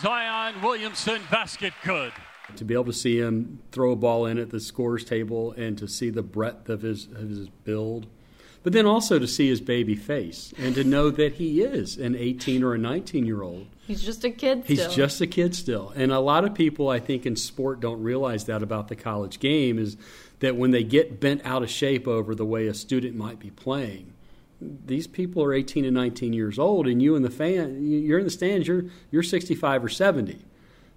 Zion 0.00 0.62
Williamson, 0.62 1.22
basket 1.28 1.72
good. 1.82 2.12
to 2.54 2.64
be 2.64 2.72
able 2.72 2.84
to 2.84 2.92
see 2.92 3.18
him 3.18 3.58
throw 3.72 3.90
a 3.90 3.96
ball 3.96 4.26
in 4.26 4.38
at 4.38 4.50
the 4.50 4.60
scores 4.60 5.04
table 5.04 5.50
and 5.56 5.76
to 5.78 5.88
see 5.88 6.10
the 6.10 6.22
breadth 6.22 6.68
of 6.68 6.82
his, 6.82 7.06
of 7.06 7.30
his 7.30 7.48
build, 7.48 8.06
but 8.62 8.72
then 8.72 8.86
also 8.86 9.18
to 9.18 9.26
see 9.26 9.48
his 9.48 9.60
baby 9.60 9.94
face 9.94 10.52
and 10.58 10.74
to 10.74 10.84
know 10.84 11.10
that 11.10 11.34
he 11.34 11.62
is 11.62 11.96
an 11.96 12.14
18 12.14 12.62
or 12.62 12.74
a 12.74 12.78
19 12.78 13.26
year 13.26 13.42
old. 13.42 13.66
He's 13.86 14.02
just 14.02 14.24
a 14.24 14.30
kid 14.30 14.64
He's 14.66 14.86
just 14.88 15.20
a 15.20 15.26
kid 15.26 15.54
still. 15.54 15.92
And 15.96 16.12
a 16.12 16.20
lot 16.20 16.44
of 16.44 16.54
people, 16.54 16.88
I 16.88 17.00
think, 17.00 17.26
in 17.26 17.36
sport 17.36 17.80
don't 17.80 18.02
realize 18.02 18.44
that 18.44 18.62
about 18.62 18.88
the 18.88 18.96
college 18.96 19.40
game 19.40 19.78
is 19.78 19.96
that 20.40 20.56
when 20.56 20.70
they 20.70 20.84
get 20.84 21.20
bent 21.20 21.44
out 21.44 21.62
of 21.62 21.70
shape 21.70 22.06
over 22.06 22.34
the 22.34 22.46
way 22.46 22.66
a 22.66 22.74
student 22.74 23.16
might 23.16 23.38
be 23.38 23.50
playing, 23.50 24.12
these 24.60 25.06
people 25.06 25.42
are 25.42 25.54
18 25.54 25.84
and 25.86 25.94
19 25.94 26.32
years 26.34 26.58
old, 26.58 26.86
and 26.86 27.00
you 27.00 27.16
and 27.16 27.24
the 27.24 27.30
fan, 27.30 27.82
you're 27.82 28.18
in 28.18 28.26
the 28.26 28.30
stands, 28.30 28.68
you're, 28.68 28.84
you're 29.10 29.22
65 29.22 29.84
or 29.84 29.88
70. 29.88 30.44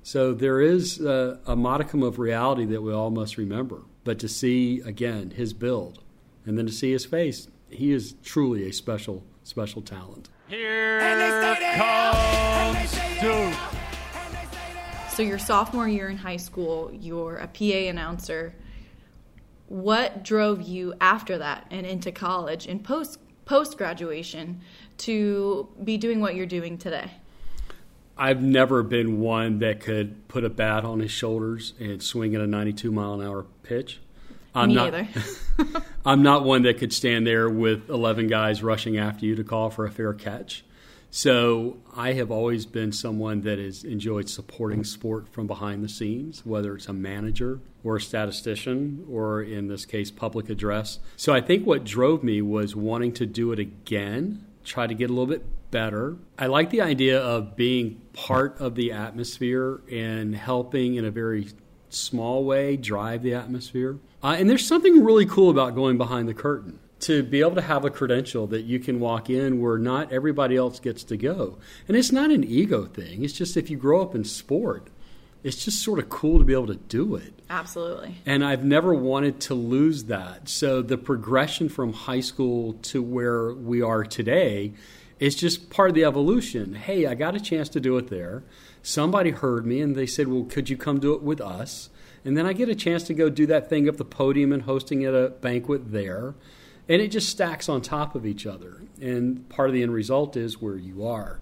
So 0.04 0.34
there 0.34 0.60
is 0.60 1.00
a, 1.00 1.40
a 1.46 1.56
modicum 1.56 2.04
of 2.04 2.20
reality 2.20 2.66
that 2.66 2.82
we 2.82 2.92
all 2.92 3.10
must 3.10 3.38
remember. 3.38 3.84
But 4.04 4.20
to 4.20 4.28
see, 4.28 4.82
again, 4.82 5.32
his 5.32 5.54
build 5.54 6.03
and 6.46 6.58
then 6.58 6.66
to 6.66 6.72
see 6.72 6.92
his 6.92 7.06
face, 7.06 7.48
he 7.70 7.92
is 7.92 8.16
truly 8.24 8.68
a 8.68 8.74
special, 8.74 9.24
special 9.44 9.82
talent. 9.82 10.30
Here 10.48 11.00
comes 11.76 12.92
Duke. 13.22 13.54
So 15.10 15.22
your 15.22 15.40
sophomore 15.40 15.88
year 15.88 16.10
in 16.10 16.18
high 16.18 16.38
school, 16.38 16.92
you're 16.92 17.38
a 17.38 17.48
PA 17.48 17.90
announcer. 17.90 18.56
What 19.68 20.24
drove 20.24 20.62
you 20.62 20.94
after 21.00 21.38
that 21.38 21.68
and 21.72 21.86
into 21.86 22.12
college 22.12 22.68
and 22.68 22.84
post 22.84 23.20
post 23.46 23.78
graduation 23.78 24.62
to 24.98 25.68
be 25.84 25.98
doing 25.98 26.20
what 26.20 26.36
you're 26.36 26.46
doing 26.46 26.78
today? 26.78 27.12
I've 28.18 28.42
never 28.42 28.84
been 28.84 29.20
one 29.20 29.60
that 29.60 29.80
could 29.80 30.28
put 30.28 30.44
a 30.44 30.50
bat 30.50 30.86
on 30.86 31.00
his 31.00 31.12
shoulders 31.12 31.74
and 31.80 32.02
swing 32.02 32.36
at 32.36 32.42
a 32.42 32.48
92 32.48 32.92
mile 32.92 33.20
an 33.20 33.26
hour 33.26 33.46
pitch. 33.64 34.00
I'm 34.56 34.70
Me 34.70 34.76
not, 34.76 34.94
either. 34.94 35.08
I'm 36.06 36.22
not 36.22 36.44
one 36.44 36.64
that 36.64 36.78
could 36.78 36.94
stand 36.94 37.26
there 37.26 37.50
with 37.50 37.90
11 37.90 38.28
guys 38.28 38.62
rushing 38.62 38.98
after 38.98 39.26
you 39.26 39.36
to 39.36 39.44
call 39.44 39.70
for 39.70 39.86
a 39.86 39.92
fair 39.92 40.14
catch. 40.14 40.64
So 41.16 41.78
I 41.96 42.14
have 42.14 42.32
always 42.32 42.66
been 42.66 42.92
someone 42.92 43.42
that 43.42 43.60
has 43.60 43.84
enjoyed 43.84 44.30
supporting 44.30 44.84
sport 44.84 45.30
from 45.30 45.46
behind 45.46 45.84
the 45.84 45.90
scenes, 45.90 46.44
whether 46.44 46.76
it's 46.76 46.88
a 46.88 46.94
manager 46.94 47.60
or 47.84 47.98
a 47.98 48.02
statistician 48.02 49.06
or 49.08 49.44
in 49.44 49.68
this 49.68 49.86
case 49.86 50.10
public 50.10 50.50
address. 50.50 50.98
So 51.16 51.32
I 51.32 51.40
think 51.42 51.68
what 51.68 51.84
drove 51.84 52.24
me 52.24 52.42
was 52.42 52.76
wanting 52.76 53.14
to 53.14 53.28
do 53.28 53.52
it 53.52 53.60
again, 53.60 54.44
try 54.64 54.88
to 54.88 54.96
get 54.96 55.12
a 55.12 55.14
little 55.14 55.28
bit 55.28 55.46
better. 55.70 56.18
I 56.40 56.48
like 56.48 56.72
the 56.72 56.82
idea 56.82 57.20
of 57.20 57.56
being 57.56 58.02
part 58.14 58.60
of 58.60 58.74
the 58.74 58.92
atmosphere 58.92 59.82
and 59.92 60.36
helping 60.36 60.96
in 60.96 61.06
a 61.06 61.12
very 61.12 61.48
small 61.94 62.44
way 62.44 62.78
drive 62.78 63.24
the 63.24 63.34
atmosphere. 63.34 63.98
Uh, 64.22 64.36
and 64.38 64.50
there's 64.50 64.66
something 64.66 65.04
really 65.04 65.26
cool 65.26 65.50
about 65.50 65.76
going 65.76 65.98
behind 65.98 66.28
the 66.28 66.34
curtain 66.34 66.80
to 67.02 67.22
be 67.22 67.42
able 67.42 67.56
to 67.56 67.62
have 67.62 67.84
a 67.84 67.90
credential 67.90 68.48
that 68.48 68.62
you 68.62 68.80
can 68.80 69.00
walk 69.00 69.30
in 69.30 69.60
where 69.62 69.78
not 69.78 70.12
everybody 70.12 70.56
else 70.56 70.80
gets 70.80 71.04
to 71.04 71.18
go. 71.18 71.58
And 71.88 71.98
it's 71.98 72.12
not 72.12 72.32
an 72.32 72.44
ego 72.44 72.86
thing, 72.86 73.24
it's 73.24 73.34
just 73.34 73.58
if 73.58 73.70
you 73.70 73.78
grow 73.78 74.02
up 74.02 74.16
in 74.16 74.24
sport, 74.24 74.88
it's 75.44 75.66
just 75.66 75.84
sort 75.84 76.00
of 76.00 76.08
cool 76.08 76.40
to 76.40 76.46
be 76.46 76.54
able 76.54 76.68
to 76.68 76.76
do 76.76 77.16
it. 77.16 77.34
Absolutely. 77.50 78.16
And 78.26 78.46
I've 78.46 78.64
never 78.64 78.94
wanted 78.94 79.42
to 79.42 79.54
lose 79.54 80.06
that. 80.06 80.48
So 80.48 80.82
the 80.82 80.98
progression 80.98 81.68
from 81.68 81.92
high 81.92 82.22
school 82.22 82.74
to 82.84 83.04
where 83.04 83.54
we 83.54 83.82
are 83.82 84.06
today 84.06 84.74
is 85.24 85.36
just 85.36 85.70
part 85.70 85.88
of 85.88 85.96
the 85.96 86.04
evolution. 86.04 86.76
Hey, 86.76 87.06
I 87.06 87.16
got 87.16 87.34
a 87.34 87.40
chance 87.40 87.70
to 87.70 87.80
do 87.80 87.98
it 87.98 88.10
there. 88.10 88.44
Somebody 88.82 89.30
heard 89.30 89.66
me 89.66 89.80
and 89.80 89.96
they 89.96 90.06
said, 90.06 90.28
Well, 90.28 90.44
could 90.44 90.70
you 90.70 90.76
come 90.76 91.00
do 91.00 91.14
it 91.14 91.24
with 91.24 91.40
us? 91.40 91.90
And 92.26 92.38
then 92.38 92.46
I 92.46 92.52
get 92.52 92.68
a 92.68 92.76
chance 92.76 93.04
to 93.04 93.14
go 93.14 93.30
do 93.30 93.46
that 93.46 93.70
thing 93.70 93.88
up 93.88 93.96
the 93.96 94.04
podium 94.04 94.52
and 94.52 94.64
hosting 94.64 95.06
at 95.06 95.14
a 95.14 95.30
banquet 95.30 95.94
there. 95.94 96.36
And 96.90 97.02
it 97.02 97.08
just 97.08 97.30
stacks 97.30 97.70
on 97.70 97.82
top 97.82 98.16
of 98.16 98.26
each 98.26 98.46
other. 98.46 98.82
And 99.00 99.48
part 99.48 99.70
of 99.70 99.74
the 99.74 99.82
end 99.82 99.94
result 99.94 100.36
is 100.36 100.62
where 100.62 100.76
you 100.76 101.08
are. 101.08 101.40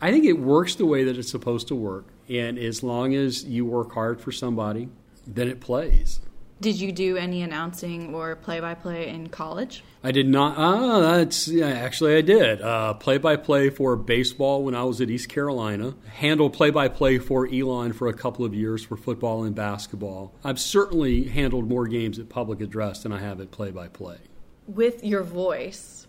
I 0.00 0.10
think 0.10 0.24
it 0.24 0.40
works 0.40 0.74
the 0.74 0.84
way 0.84 1.04
that 1.04 1.16
it's 1.16 1.30
supposed 1.30 1.68
to 1.68 1.76
work. 1.76 2.06
And 2.28 2.58
as 2.58 2.82
long 2.82 3.14
as 3.14 3.44
you 3.44 3.64
work 3.64 3.92
hard 3.92 4.20
for 4.20 4.32
somebody, 4.32 4.88
then 5.24 5.46
it 5.46 5.60
plays. 5.60 6.18
Did 6.60 6.80
you 6.80 6.92
do 6.92 7.16
any 7.16 7.42
announcing 7.42 8.14
or 8.14 8.36
play 8.36 8.60
by 8.60 8.74
play 8.74 9.08
in 9.08 9.28
college? 9.28 9.82
I 10.02 10.12
did 10.12 10.28
not. 10.28 10.54
Ah, 10.56 11.00
that's 11.00 11.48
yeah, 11.48 11.66
actually 11.66 12.16
I 12.16 12.20
did. 12.20 12.60
Play 13.00 13.18
by 13.18 13.36
play 13.36 13.70
for 13.70 13.96
baseball 13.96 14.62
when 14.62 14.74
I 14.74 14.84
was 14.84 15.00
at 15.00 15.10
East 15.10 15.28
Carolina. 15.28 15.94
Handled 16.06 16.52
play 16.52 16.70
by 16.70 16.88
play 16.88 17.18
for 17.18 17.46
Elon 17.46 17.92
for 17.92 18.08
a 18.08 18.14
couple 18.14 18.44
of 18.44 18.54
years 18.54 18.84
for 18.84 18.96
football 18.96 19.44
and 19.44 19.54
basketball. 19.54 20.32
I've 20.44 20.60
certainly 20.60 21.24
handled 21.24 21.68
more 21.68 21.86
games 21.86 22.18
at 22.18 22.28
public 22.28 22.60
address 22.60 23.02
than 23.02 23.12
I 23.12 23.18
have 23.18 23.40
at 23.40 23.50
play 23.50 23.70
by 23.70 23.88
play. 23.88 24.18
With 24.66 25.04
your 25.04 25.22
voice, 25.22 26.06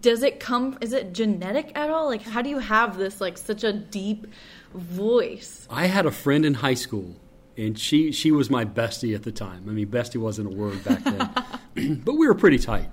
does 0.00 0.22
it 0.22 0.40
come? 0.40 0.78
Is 0.80 0.92
it 0.92 1.12
genetic 1.12 1.70
at 1.76 1.90
all? 1.90 2.06
Like, 2.06 2.22
how 2.22 2.42
do 2.42 2.48
you 2.48 2.58
have 2.58 2.96
this 2.96 3.20
like 3.20 3.36
such 3.38 3.62
a 3.62 3.72
deep 3.72 4.26
voice? 4.72 5.68
I 5.70 5.86
had 5.86 6.06
a 6.06 6.10
friend 6.10 6.44
in 6.44 6.54
high 6.54 6.74
school, 6.74 7.14
and 7.56 7.78
she 7.78 8.12
she 8.12 8.30
was 8.30 8.50
my 8.50 8.64
bestie 8.64 9.14
at 9.14 9.22
the 9.22 9.32
time. 9.32 9.64
I 9.68 9.72
mean, 9.72 9.86
bestie 9.86 10.16
wasn't 10.16 10.52
a 10.52 10.56
word 10.56 10.82
back 10.84 11.04
then, 11.04 12.00
but 12.04 12.14
we 12.14 12.26
were 12.26 12.34
pretty 12.34 12.58
tight. 12.58 12.90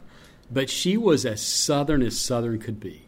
But 0.49 0.69
she 0.69 0.97
was 0.97 1.25
as 1.25 1.41
southern 1.41 2.01
as 2.01 2.19
southern 2.19 2.59
could 2.59 2.79
be. 2.79 3.03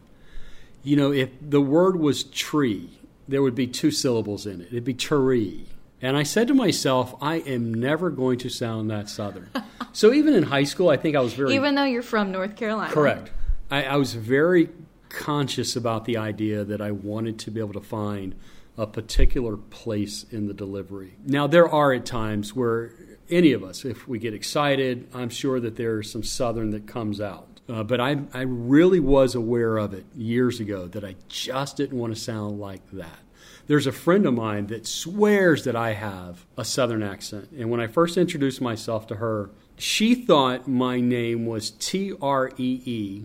You 0.82 0.96
know, 0.96 1.12
if 1.12 1.30
the 1.40 1.60
word 1.60 1.96
was 1.96 2.24
tree, 2.24 2.90
there 3.28 3.42
would 3.42 3.54
be 3.54 3.66
two 3.66 3.90
syllables 3.90 4.46
in 4.46 4.60
it. 4.60 4.68
It'd 4.68 4.84
be 4.84 4.94
tree. 4.94 5.66
And 6.02 6.16
I 6.16 6.22
said 6.22 6.48
to 6.48 6.54
myself, 6.54 7.14
I 7.22 7.36
am 7.36 7.72
never 7.72 8.10
going 8.10 8.38
to 8.40 8.50
sound 8.50 8.90
that 8.90 9.08
southern. 9.08 9.48
so 9.92 10.12
even 10.12 10.34
in 10.34 10.42
high 10.42 10.64
school, 10.64 10.90
I 10.90 10.98
think 10.98 11.16
I 11.16 11.20
was 11.20 11.32
very 11.32 11.54
Even 11.54 11.74
though 11.74 11.84
you're 11.84 12.02
from 12.02 12.30
North 12.30 12.56
Carolina. 12.56 12.92
Correct. 12.92 13.30
I, 13.70 13.84
I 13.84 13.96
was 13.96 14.12
very 14.14 14.68
conscious 15.08 15.76
about 15.76 16.04
the 16.04 16.18
idea 16.18 16.64
that 16.64 16.80
I 16.80 16.90
wanted 16.90 17.38
to 17.40 17.50
be 17.50 17.60
able 17.60 17.72
to 17.74 17.80
find 17.80 18.34
a 18.76 18.86
particular 18.86 19.56
place 19.56 20.24
in 20.30 20.46
the 20.46 20.54
delivery. 20.54 21.14
Now, 21.24 21.46
there 21.46 21.68
are 21.68 21.92
at 21.92 22.06
times 22.06 22.54
where 22.54 22.92
any 23.30 23.52
of 23.52 23.62
us, 23.62 23.84
if 23.84 24.08
we 24.08 24.18
get 24.18 24.34
excited, 24.34 25.08
I'm 25.14 25.30
sure 25.30 25.60
that 25.60 25.76
there's 25.76 26.10
some 26.10 26.22
Southern 26.22 26.70
that 26.70 26.86
comes 26.86 27.20
out. 27.20 27.60
Uh, 27.68 27.82
but 27.82 28.00
I, 28.00 28.18
I 28.34 28.42
really 28.42 29.00
was 29.00 29.34
aware 29.34 29.78
of 29.78 29.94
it 29.94 30.04
years 30.14 30.60
ago 30.60 30.86
that 30.88 31.04
I 31.04 31.16
just 31.28 31.76
didn't 31.76 31.98
want 31.98 32.14
to 32.14 32.20
sound 32.20 32.60
like 32.60 32.82
that. 32.92 33.20
There's 33.66 33.86
a 33.86 33.92
friend 33.92 34.26
of 34.26 34.34
mine 34.34 34.66
that 34.66 34.86
swears 34.86 35.64
that 35.64 35.74
I 35.74 35.94
have 35.94 36.44
a 36.58 36.64
Southern 36.64 37.02
accent. 37.02 37.48
And 37.56 37.70
when 37.70 37.80
I 37.80 37.86
first 37.86 38.18
introduced 38.18 38.60
myself 38.60 39.06
to 39.06 39.16
her, 39.16 39.50
she 39.78 40.14
thought 40.14 40.68
my 40.68 41.00
name 41.00 41.46
was 41.46 41.70
T 41.70 42.12
R 42.20 42.50
E 42.58 42.82
E 42.84 43.24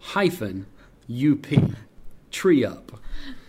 hyphen 0.00 0.66
U 1.06 1.36
P, 1.36 1.74
Tree 2.30 2.64
Up. 2.64 2.92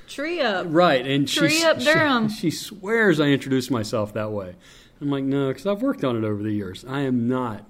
Tree 0.09 0.41
up. 0.41 0.65
Right, 0.69 1.05
and 1.05 1.29
she, 1.29 1.39
Tree 1.39 1.63
up 1.63 1.79
she- 1.79 1.85
Durham. 1.85 2.29
She, 2.29 2.51
swears 2.51 3.19
I 3.19 3.27
introduced 3.27 3.71
myself 3.71 4.13
that 4.13 4.31
way. 4.31 4.55
I'm 5.01 5.09
like, 5.09 5.23
no, 5.23 5.47
because 5.47 5.65
I've 5.65 5.81
worked 5.81 6.03
on 6.03 6.17
it 6.17 6.27
over 6.27 6.43
the 6.43 6.51
years. 6.51 6.83
I 6.85 7.01
am 7.01 7.27
not 7.29 7.65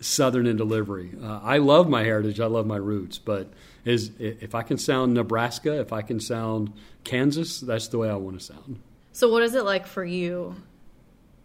Southern 0.00 0.46
in 0.46 0.56
delivery. 0.56 1.12
Uh, 1.22 1.38
I 1.42 1.58
love 1.58 1.88
my 1.88 2.02
heritage. 2.02 2.40
I 2.40 2.46
love 2.46 2.66
my 2.66 2.76
roots, 2.76 3.18
but 3.18 3.52
is 3.84 4.10
if 4.18 4.54
I 4.54 4.62
can 4.62 4.78
sound 4.78 5.14
Nebraska, 5.14 5.78
if 5.80 5.92
I 5.92 6.02
can 6.02 6.18
sound 6.18 6.72
Kansas, 7.04 7.60
that's 7.60 7.88
the 7.88 7.98
way 7.98 8.08
I 8.10 8.14
want 8.14 8.38
to 8.38 8.44
sound. 8.44 8.80
So, 9.12 9.28
what 9.30 9.42
is 9.42 9.54
it 9.54 9.64
like 9.64 9.86
for 9.86 10.04
you 10.04 10.56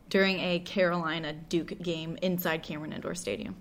during 0.09 0.39
a 0.39 0.59
Carolina 0.59 1.33
Duke 1.33 1.79
game 1.81 2.17
inside 2.21 2.63
Cameron 2.63 2.93
Indoor 2.93 3.15
Stadium? 3.15 3.55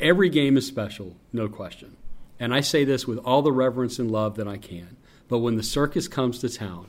Every 0.00 0.28
game 0.28 0.56
is 0.56 0.66
special, 0.66 1.16
no 1.32 1.48
question. 1.48 1.96
And 2.40 2.52
I 2.54 2.60
say 2.60 2.84
this 2.84 3.06
with 3.06 3.18
all 3.18 3.42
the 3.42 3.52
reverence 3.52 3.98
and 3.98 4.10
love 4.10 4.36
that 4.36 4.48
I 4.48 4.56
can. 4.56 4.96
But 5.28 5.38
when 5.38 5.56
the 5.56 5.62
circus 5.62 6.06
comes 6.06 6.38
to 6.40 6.48
town, 6.48 6.86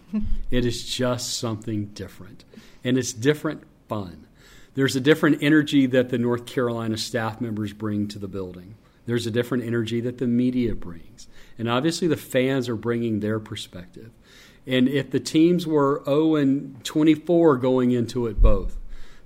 it 0.51 0.65
is 0.65 0.83
just 0.83 1.37
something 1.37 1.87
different. 1.87 2.43
And 2.83 2.97
it's 2.97 3.13
different 3.13 3.63
fun. 3.87 4.27
There's 4.75 4.95
a 4.95 5.01
different 5.01 5.41
energy 5.41 5.85
that 5.87 6.09
the 6.09 6.17
North 6.17 6.45
Carolina 6.45 6.97
staff 6.97 7.39
members 7.39 7.71
bring 7.71 8.07
to 8.09 8.19
the 8.19 8.27
building. 8.27 8.75
There's 9.05 9.25
a 9.25 9.31
different 9.31 9.63
energy 9.63 10.01
that 10.01 10.17
the 10.17 10.27
media 10.27 10.75
brings. 10.75 11.27
And 11.57 11.69
obviously, 11.69 12.07
the 12.07 12.17
fans 12.17 12.67
are 12.67 12.75
bringing 12.75 13.21
their 13.21 13.39
perspective. 13.39 14.11
And 14.67 14.89
if 14.89 15.11
the 15.11 15.19
teams 15.19 15.65
were 15.65 16.01
0 16.05 16.35
and 16.35 16.83
24 16.83 17.57
going 17.57 17.91
into 17.91 18.27
it 18.27 18.41
both, 18.41 18.77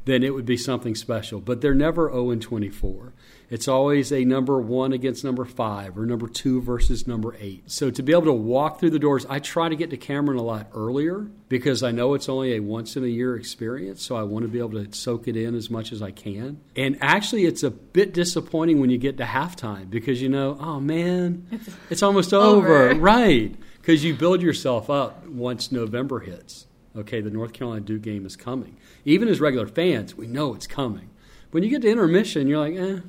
then 0.06 0.22
it 0.22 0.34
would 0.34 0.46
be 0.46 0.58
something 0.58 0.96
special. 0.96 1.40
But 1.40 1.62
they're 1.62 1.74
never 1.74 2.12
0 2.12 2.32
and 2.32 2.42
24. 2.42 3.14
It's 3.50 3.68
always 3.68 4.12
a 4.12 4.24
number 4.24 4.62
one 4.62 4.94
against 4.94 5.24
number 5.24 5.44
five 5.44 5.98
or 5.98 6.06
number 6.06 6.28
two 6.28 6.62
versus 6.62 7.08
number 7.08 7.36
eight. 7.40 7.70
So 7.72 7.90
to 7.90 8.04
be 8.04 8.12
able 8.12 8.26
to 8.26 8.34
walk 8.34 8.80
through 8.80 8.92
the 8.92 9.00
doors, 9.00 9.26
I 9.28 9.40
try 9.40 9.70
to 9.70 9.76
get 9.76 9.90
to 9.90 9.98
Cameron 9.98 10.38
a 10.38 10.44
lot 10.44 10.68
earlier 10.74 11.28
because 11.50 11.82
I 11.82 11.92
know 11.92 12.14
it's 12.14 12.30
only 12.30 12.56
a 12.56 12.60
once 12.60 12.96
in 12.96 13.04
a 13.04 13.08
year 13.08 13.36
experience. 13.36 14.04
So 14.04 14.16
I 14.16 14.24
want 14.24 14.44
to 14.44 14.50
be 14.50 14.60
able 14.60 14.84
to 14.84 14.94
soak 14.94 15.28
it 15.28 15.36
in 15.36 15.56
as 15.56 15.70
much 15.72 15.92
as 15.92 16.02
I 16.02 16.12
can. 16.12 16.62
And 16.76 16.98
actually, 17.02 17.46
it's 17.46 17.64
a 17.64 17.72
bit 17.72 18.14
disappointing 18.14 18.80
when 18.80 18.92
you 18.92 19.00
get 19.00 19.18
to 19.18 19.24
halftime 19.24 19.90
because 19.90 20.22
you 20.22 20.30
know, 20.30 20.56
oh 20.60 20.80
man, 20.80 21.48
it's, 21.90 22.04
almost 22.04 22.34
over. 22.34 22.90
over. 22.90 23.00
Right. 23.10 23.56
Because 23.82 24.04
you 24.04 24.14
build 24.14 24.42
yourself 24.42 24.90
up 24.90 25.26
once 25.26 25.72
November 25.72 26.20
hits. 26.20 26.68
Okay, 26.96 27.22
the 27.22 27.30
North 27.30 27.54
Carolina 27.54 27.82
Duke 27.82 28.02
game 28.02 28.26
is 28.26 28.36
coming. 28.36 28.78
Even 29.06 29.28
as 29.28 29.40
regular 29.40 29.68
fans, 29.68 30.16
we 30.16 30.28
know 30.28 30.54
it's 30.54 30.68
coming. 30.68 31.10
When 31.52 31.64
you 31.64 31.70
get 31.70 31.82
to 31.82 31.90
intermission, 31.90 32.48
you're 32.48 32.60
like, 32.60 32.76
eh, 32.76 33.02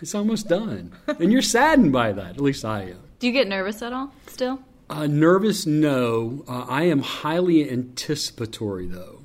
it's 0.00 0.14
almost 0.14 0.48
done. 0.48 0.92
and 1.06 1.32
you're 1.32 1.42
saddened 1.42 1.92
by 1.92 2.12
that. 2.12 2.30
At 2.30 2.40
least 2.40 2.64
I 2.64 2.82
am. 2.82 3.00
Do 3.18 3.26
you 3.26 3.32
get 3.32 3.48
nervous 3.48 3.82
at 3.82 3.92
all 3.92 4.12
still? 4.26 4.60
Uh, 4.90 5.06
nervous, 5.06 5.66
no. 5.66 6.44
Uh, 6.48 6.64
I 6.68 6.84
am 6.84 7.00
highly 7.00 7.70
anticipatory, 7.70 8.86
though. 8.86 9.20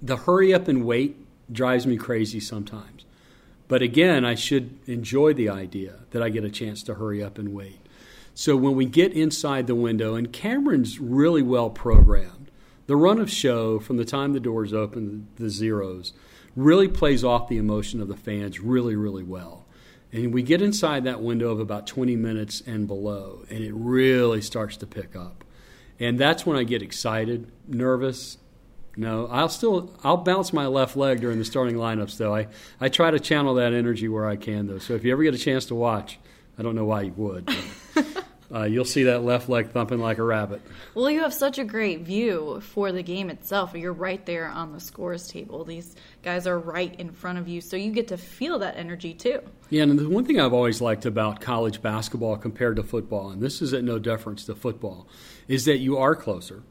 The 0.00 0.18
hurry 0.18 0.54
up 0.54 0.68
and 0.68 0.84
wait 0.84 1.16
drives 1.52 1.86
me 1.86 1.96
crazy 1.96 2.40
sometimes. 2.40 3.04
But 3.66 3.82
again, 3.82 4.24
I 4.24 4.34
should 4.34 4.78
enjoy 4.86 5.32
the 5.32 5.48
idea 5.48 6.00
that 6.10 6.22
I 6.22 6.28
get 6.28 6.44
a 6.44 6.50
chance 6.50 6.82
to 6.84 6.94
hurry 6.94 7.22
up 7.22 7.38
and 7.38 7.54
wait. 7.54 7.80
So 8.34 8.56
when 8.56 8.74
we 8.74 8.84
get 8.84 9.12
inside 9.12 9.66
the 9.66 9.74
window, 9.74 10.14
and 10.14 10.32
Cameron's 10.32 10.98
really 10.98 11.42
well 11.42 11.70
programmed, 11.70 12.50
the 12.86 12.96
run 12.96 13.20
of 13.20 13.30
show 13.30 13.78
from 13.78 13.96
the 13.96 14.04
time 14.04 14.32
the 14.32 14.40
doors 14.40 14.72
open, 14.72 15.28
the 15.36 15.50
zeros, 15.50 16.12
really 16.56 16.88
plays 16.88 17.22
off 17.22 17.48
the 17.48 17.58
emotion 17.58 18.00
of 18.00 18.08
the 18.08 18.16
fans 18.16 18.60
really, 18.60 18.96
really 18.96 19.22
well. 19.22 19.59
And 20.12 20.34
we 20.34 20.42
get 20.42 20.60
inside 20.60 21.04
that 21.04 21.22
window 21.22 21.50
of 21.50 21.60
about 21.60 21.86
20 21.86 22.16
minutes 22.16 22.62
and 22.66 22.86
below, 22.86 23.44
and 23.48 23.62
it 23.62 23.72
really 23.72 24.40
starts 24.40 24.76
to 24.78 24.86
pick 24.86 25.14
up. 25.14 25.44
And 26.00 26.18
that's 26.18 26.44
when 26.44 26.56
I 26.56 26.64
get 26.64 26.82
excited, 26.82 27.50
nervous, 27.68 28.38
no, 28.96 29.28
I'll 29.28 29.48
still 29.48 29.90
I'll 30.02 30.16
bounce 30.16 30.52
my 30.52 30.66
left 30.66 30.96
leg 30.96 31.20
during 31.20 31.38
the 31.38 31.44
starting 31.44 31.76
lineups 31.76 32.16
though. 32.16 32.34
I, 32.34 32.48
I 32.80 32.88
try 32.88 33.10
to 33.10 33.20
channel 33.20 33.54
that 33.54 33.72
energy 33.72 34.08
where 34.08 34.26
I 34.26 34.36
can 34.36 34.66
though. 34.66 34.78
So 34.78 34.94
if 34.94 35.04
you 35.04 35.12
ever 35.12 35.22
get 35.22 35.34
a 35.34 35.38
chance 35.38 35.66
to 35.66 35.74
watch, 35.74 36.18
I 36.58 36.62
don't 36.62 36.74
know 36.74 36.84
why 36.84 37.02
you 37.02 37.12
would. 37.16 37.48
But, 37.94 38.06
uh, 38.54 38.64
you'll 38.64 38.84
see 38.84 39.04
that 39.04 39.22
left 39.22 39.48
leg 39.48 39.70
thumping 39.70 40.00
like 40.00 40.18
a 40.18 40.24
rabbit. 40.24 40.60
Well, 40.94 41.10
you 41.10 41.20
have 41.20 41.32
such 41.32 41.58
a 41.58 41.64
great 41.64 42.00
view 42.00 42.60
for 42.60 42.90
the 42.90 43.02
game 43.02 43.30
itself. 43.30 43.74
You're 43.74 43.92
right 43.92 44.24
there 44.26 44.48
on 44.48 44.72
the 44.72 44.80
scores 44.80 45.28
table. 45.28 45.64
These 45.64 45.94
guys 46.22 46.46
are 46.46 46.58
right 46.58 46.94
in 46.98 47.12
front 47.12 47.38
of 47.38 47.46
you, 47.46 47.60
so 47.60 47.76
you 47.76 47.92
get 47.92 48.08
to 48.08 48.16
feel 48.16 48.58
that 48.58 48.76
energy 48.76 49.14
too. 49.14 49.40
Yeah, 49.70 49.84
and 49.84 49.98
the 49.98 50.08
one 50.08 50.24
thing 50.24 50.40
I've 50.40 50.52
always 50.52 50.80
liked 50.80 51.06
about 51.06 51.40
college 51.40 51.80
basketball 51.80 52.36
compared 52.36 52.76
to 52.76 52.82
football, 52.82 53.30
and 53.30 53.40
this 53.40 53.62
is 53.62 53.72
at 53.72 53.84
no 53.84 53.98
deference 53.98 54.44
to 54.46 54.54
football, 54.54 55.06
is 55.48 55.64
that 55.64 55.78
you 55.78 55.96
are 55.96 56.14
closer 56.14 56.62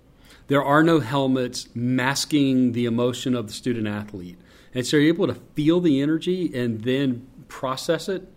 there 0.49 0.63
are 0.63 0.83
no 0.83 0.99
helmets 0.99 1.69
masking 1.75 2.71
the 2.71 2.85
emotion 2.85 3.35
of 3.35 3.47
the 3.47 3.53
student 3.53 3.87
athlete. 3.87 4.37
And 4.73 4.85
so 4.85 4.97
you're 4.97 5.13
able 5.13 5.27
to 5.27 5.35
feel 5.55 5.79
the 5.79 6.01
energy 6.01 6.51
and 6.53 6.83
then 6.83 7.27
process 7.47 8.09
it 8.09 8.27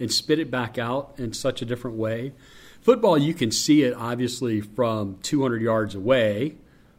and 0.00 0.12
spit 0.12 0.40
it 0.40 0.50
back 0.50 0.78
out 0.78 1.14
in 1.16 1.32
such 1.32 1.62
a 1.62 1.64
different 1.64 1.96
way. 1.96 2.32
Football, 2.80 3.18
you 3.18 3.34
can 3.34 3.52
see 3.52 3.84
it 3.84 3.94
obviously 3.94 4.60
from 4.60 5.18
200 5.22 5.62
yards 5.62 5.94
away 5.94 6.56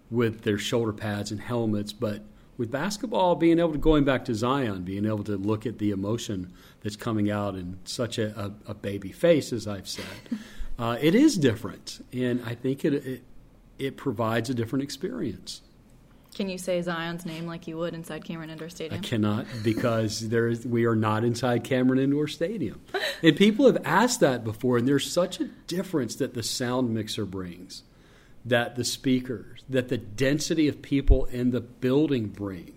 with 0.09 0.43
their 0.43 0.57
shoulder 0.57 0.93
pads 0.93 1.31
and 1.31 1.41
helmets, 1.41 1.91
but 1.91 2.23
with 2.61 2.69
basketball, 2.69 3.33
being 3.33 3.57
able 3.57 3.71
to 3.71 3.79
going 3.79 4.03
back 4.03 4.23
to 4.25 4.35
Zion, 4.35 4.83
being 4.83 5.07
able 5.07 5.23
to 5.23 5.35
look 5.35 5.65
at 5.65 5.79
the 5.79 5.89
emotion 5.89 6.53
that's 6.81 6.95
coming 6.95 7.31
out 7.31 7.55
in 7.55 7.79
such 7.85 8.19
a, 8.19 8.39
a, 8.39 8.71
a 8.71 8.73
baby 8.75 9.11
face, 9.11 9.51
as 9.51 9.67
I've 9.67 9.87
said, 9.87 10.05
uh, 10.79 10.95
it 11.01 11.15
is 11.15 11.39
different, 11.39 12.05
and 12.13 12.39
I 12.45 12.53
think 12.53 12.85
it, 12.85 12.93
it 12.93 13.23
it 13.79 13.97
provides 13.97 14.47
a 14.51 14.53
different 14.53 14.83
experience. 14.83 15.61
Can 16.35 16.49
you 16.49 16.59
say 16.59 16.79
Zion's 16.83 17.25
name 17.25 17.47
like 17.47 17.67
you 17.67 17.77
would 17.77 17.95
inside 17.95 18.23
Cameron 18.23 18.51
Indoor 18.51 18.69
Stadium? 18.69 19.01
I 19.03 19.03
cannot 19.03 19.47
because 19.63 20.29
there 20.29 20.47
is, 20.47 20.63
we 20.67 20.85
are 20.85 20.95
not 20.95 21.23
inside 21.23 21.63
Cameron 21.63 21.99
Indoor 21.99 22.27
Stadium. 22.27 22.79
and 23.23 23.35
people 23.35 23.65
have 23.65 23.81
asked 23.83 24.19
that 24.19 24.43
before, 24.43 24.77
and 24.77 24.87
there's 24.87 25.11
such 25.11 25.39
a 25.39 25.45
difference 25.65 26.15
that 26.17 26.35
the 26.35 26.43
sound 26.43 26.93
mixer 26.93 27.25
brings, 27.25 27.81
that 28.45 28.75
the 28.75 28.83
speakers, 28.83 29.63
that 29.69 29.89
the 29.89 29.97
density 29.97 30.67
of 30.67 30.81
people 30.81 31.25
in 31.25 31.51
the 31.51 31.61
building 31.61 32.27
bring. 32.27 32.73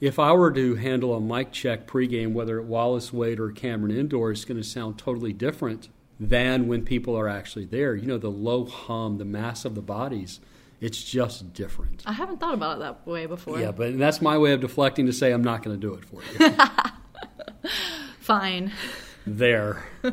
If 0.00 0.18
I 0.18 0.32
were 0.32 0.52
to 0.52 0.74
handle 0.74 1.14
a 1.14 1.20
mic 1.20 1.52
check 1.52 1.86
pregame, 1.86 2.32
whether 2.32 2.60
at 2.60 2.66
Wallace 2.66 3.12
Wade 3.12 3.40
or 3.40 3.50
Cameron 3.50 3.96
Indoor, 3.96 4.30
it's 4.30 4.44
going 4.44 4.60
to 4.60 4.66
sound 4.66 4.98
totally 4.98 5.32
different 5.32 5.88
than 6.20 6.66
when 6.68 6.84
people 6.84 7.16
are 7.16 7.28
actually 7.28 7.64
there. 7.64 7.94
You 7.94 8.06
know, 8.06 8.18
the 8.18 8.30
low 8.30 8.64
hum, 8.66 9.18
the 9.18 9.24
mass 9.24 9.64
of 9.64 9.74
the 9.74 9.82
bodies, 9.82 10.40
it's 10.80 11.02
just 11.02 11.54
different. 11.54 12.02
I 12.04 12.12
haven't 12.12 12.40
thought 12.40 12.54
about 12.54 12.76
it 12.76 12.80
that 12.80 13.06
way 13.06 13.26
before. 13.26 13.58
Yeah, 13.58 13.72
but 13.72 13.98
that's 13.98 14.20
my 14.20 14.36
way 14.36 14.52
of 14.52 14.60
deflecting 14.60 15.06
to 15.06 15.12
say 15.12 15.32
I'm 15.32 15.44
not 15.44 15.62
going 15.62 15.78
to 15.78 15.86
do 15.86 15.94
it 15.94 16.04
for 16.04 16.20
you. 16.38 17.70
Fine. 18.20 18.72
There. 19.26 19.82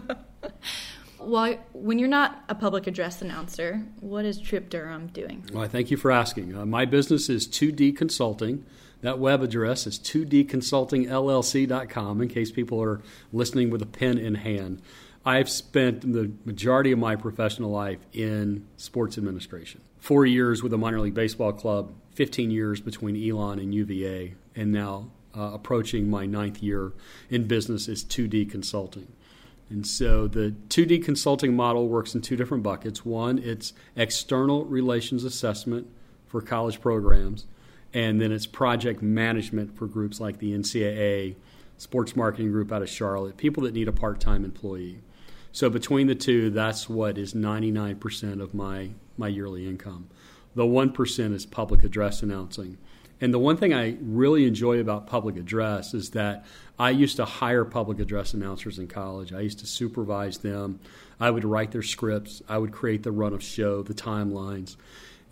well, 1.25 1.57
when 1.73 1.99
you're 1.99 2.07
not 2.07 2.43
a 2.49 2.55
public 2.55 2.87
address 2.87 3.21
announcer, 3.21 3.83
what 3.99 4.25
is 4.25 4.39
Trip 4.39 4.69
Durham 4.69 5.07
doing? 5.07 5.43
Well, 5.53 5.67
thank 5.67 5.91
you 5.91 5.97
for 5.97 6.09
asking. 6.11 6.55
Uh, 6.55 6.65
my 6.65 6.85
business 6.85 7.27
is 7.29 7.45
2D 7.47 7.97
Consulting. 7.97 8.65
That 9.01 9.19
web 9.19 9.41
address 9.41 9.85
is 9.85 9.99
2dconsultingllc.com 9.99 12.21
in 12.21 12.29
case 12.29 12.51
people 12.51 12.81
are 12.81 13.01
listening 13.33 13.69
with 13.69 13.81
a 13.81 13.85
pen 13.85 14.17
in 14.17 14.35
hand. 14.35 14.81
I've 15.25 15.49
spent 15.49 16.01
the 16.01 16.31
majority 16.45 16.91
of 16.91 16.99
my 16.99 17.15
professional 17.15 17.71
life 17.71 17.99
in 18.13 18.67
sports 18.77 19.17
administration. 19.17 19.81
Four 19.99 20.25
years 20.25 20.63
with 20.63 20.73
a 20.73 20.77
minor 20.77 20.99
league 20.99 21.13
baseball 21.13 21.53
club, 21.53 21.93
15 22.15 22.51
years 22.51 22.81
between 22.81 23.29
Elon 23.29 23.59
and 23.59 23.73
UVA, 23.73 24.35
and 24.55 24.71
now 24.71 25.09
uh, 25.35 25.51
approaching 25.53 26.09
my 26.09 26.25
ninth 26.25 26.61
year 26.61 26.91
in 27.29 27.47
business 27.47 27.87
is 27.87 28.03
2D 28.03 28.51
consulting. 28.51 29.07
And 29.69 29.87
so 29.87 30.27
the 30.27 30.53
2D 30.69 31.03
consulting 31.03 31.55
model 31.55 31.87
works 31.87 32.13
in 32.13 32.21
two 32.21 32.35
different 32.35 32.63
buckets. 32.63 33.05
One, 33.05 33.39
it's 33.39 33.73
external 33.95 34.65
relations 34.65 35.23
assessment 35.23 35.87
for 36.27 36.41
college 36.41 36.81
programs, 36.81 37.45
and 37.93 38.21
then 38.21 38.31
it's 38.31 38.45
project 38.45 39.01
management 39.01 39.77
for 39.77 39.87
groups 39.87 40.19
like 40.19 40.39
the 40.39 40.51
NCAA, 40.53 41.35
sports 41.77 42.15
marketing 42.15 42.51
group 42.51 42.71
out 42.71 42.81
of 42.81 42.89
Charlotte, 42.89 43.37
people 43.37 43.63
that 43.63 43.73
need 43.73 43.87
a 43.87 43.91
part 43.91 44.19
time 44.19 44.43
employee. 44.45 44.99
So 45.51 45.69
between 45.69 46.07
the 46.07 46.15
two, 46.15 46.49
that's 46.49 46.89
what 46.89 47.17
is 47.17 47.33
99% 47.33 48.41
of 48.41 48.53
my, 48.55 48.89
my 49.17 49.27
yearly 49.27 49.67
income. 49.67 50.09
The 50.55 50.63
1% 50.63 51.33
is 51.33 51.45
public 51.45 51.83
address 51.83 52.23
announcing. 52.23 52.77
And 53.23 53.33
the 53.33 53.39
one 53.39 53.55
thing 53.55 53.73
I 53.73 53.95
really 54.01 54.45
enjoy 54.45 54.81
about 54.81 55.07
public 55.07 55.37
address 55.37 55.93
is 55.93 56.09
that 56.09 56.43
I 56.77 56.89
used 56.89 57.15
to 57.15 57.23
hire 57.23 57.63
public 57.63 57.99
address 57.99 58.33
announcers 58.33 58.77
in 58.77 58.89
college. 58.89 59.31
I 59.31 59.39
used 59.39 59.59
to 59.59 59.65
supervise 59.65 60.39
them. 60.39 60.81
I 61.21 61.31
would 61.31 61.45
write 61.45 61.71
their 61.71 61.83
scripts. 61.83 62.41
I 62.49 62.57
would 62.57 62.73
create 62.73 63.03
the 63.03 63.13
run 63.13 63.31
of 63.31 63.41
show, 63.41 63.81
the 63.81 63.93
timelines. 63.93 64.75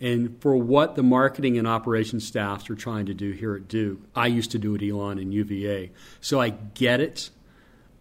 And 0.00 0.40
for 0.40 0.56
what 0.56 0.96
the 0.96 1.02
marketing 1.02 1.58
and 1.58 1.68
operations 1.68 2.26
staffs 2.26 2.70
are 2.70 2.74
trying 2.74 3.04
to 3.06 3.14
do 3.14 3.32
here 3.32 3.56
at 3.56 3.68
Duke, 3.68 4.00
I 4.16 4.28
used 4.28 4.52
to 4.52 4.58
do 4.58 4.74
at 4.74 4.82
Elon 4.82 5.18
and 5.18 5.34
UVA. 5.34 5.90
So 6.22 6.40
I 6.40 6.48
get 6.48 6.98
it 6.98 7.28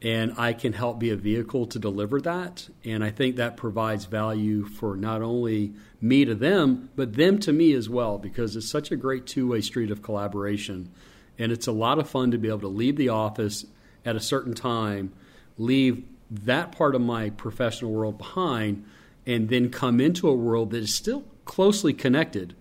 and 0.01 0.33
I 0.37 0.53
can 0.53 0.73
help 0.73 0.99
be 0.99 1.11
a 1.11 1.15
vehicle 1.15 1.67
to 1.67 1.79
deliver 1.79 2.19
that. 2.21 2.67
And 2.83 3.03
I 3.03 3.11
think 3.11 3.35
that 3.35 3.55
provides 3.55 4.05
value 4.05 4.65
for 4.65 4.95
not 4.95 5.21
only 5.21 5.73
me 5.99 6.25
to 6.25 6.33
them, 6.33 6.89
but 6.95 7.13
them 7.13 7.37
to 7.39 7.53
me 7.53 7.73
as 7.73 7.87
well, 7.87 8.17
because 8.17 8.55
it's 8.55 8.67
such 8.67 8.91
a 8.91 8.95
great 8.95 9.27
two 9.27 9.49
way 9.49 9.61
street 9.61 9.91
of 9.91 10.01
collaboration. 10.01 10.91
And 11.37 11.51
it's 11.51 11.67
a 11.67 11.71
lot 11.71 11.99
of 11.99 12.09
fun 12.09 12.31
to 12.31 12.37
be 12.37 12.47
able 12.47 12.61
to 12.61 12.67
leave 12.67 12.95
the 12.95 13.09
office 13.09 13.65
at 14.03 14.15
a 14.15 14.19
certain 14.19 14.55
time, 14.55 15.13
leave 15.57 16.03
that 16.31 16.71
part 16.71 16.95
of 16.95 17.01
my 17.01 17.29
professional 17.29 17.91
world 17.91 18.17
behind, 18.17 18.85
and 19.27 19.49
then 19.49 19.69
come 19.69 19.99
into 19.99 20.27
a 20.27 20.33
world 20.33 20.71
that 20.71 20.77
is 20.77 20.93
still 20.93 21.23
closely 21.45 21.93
connected 21.93 22.55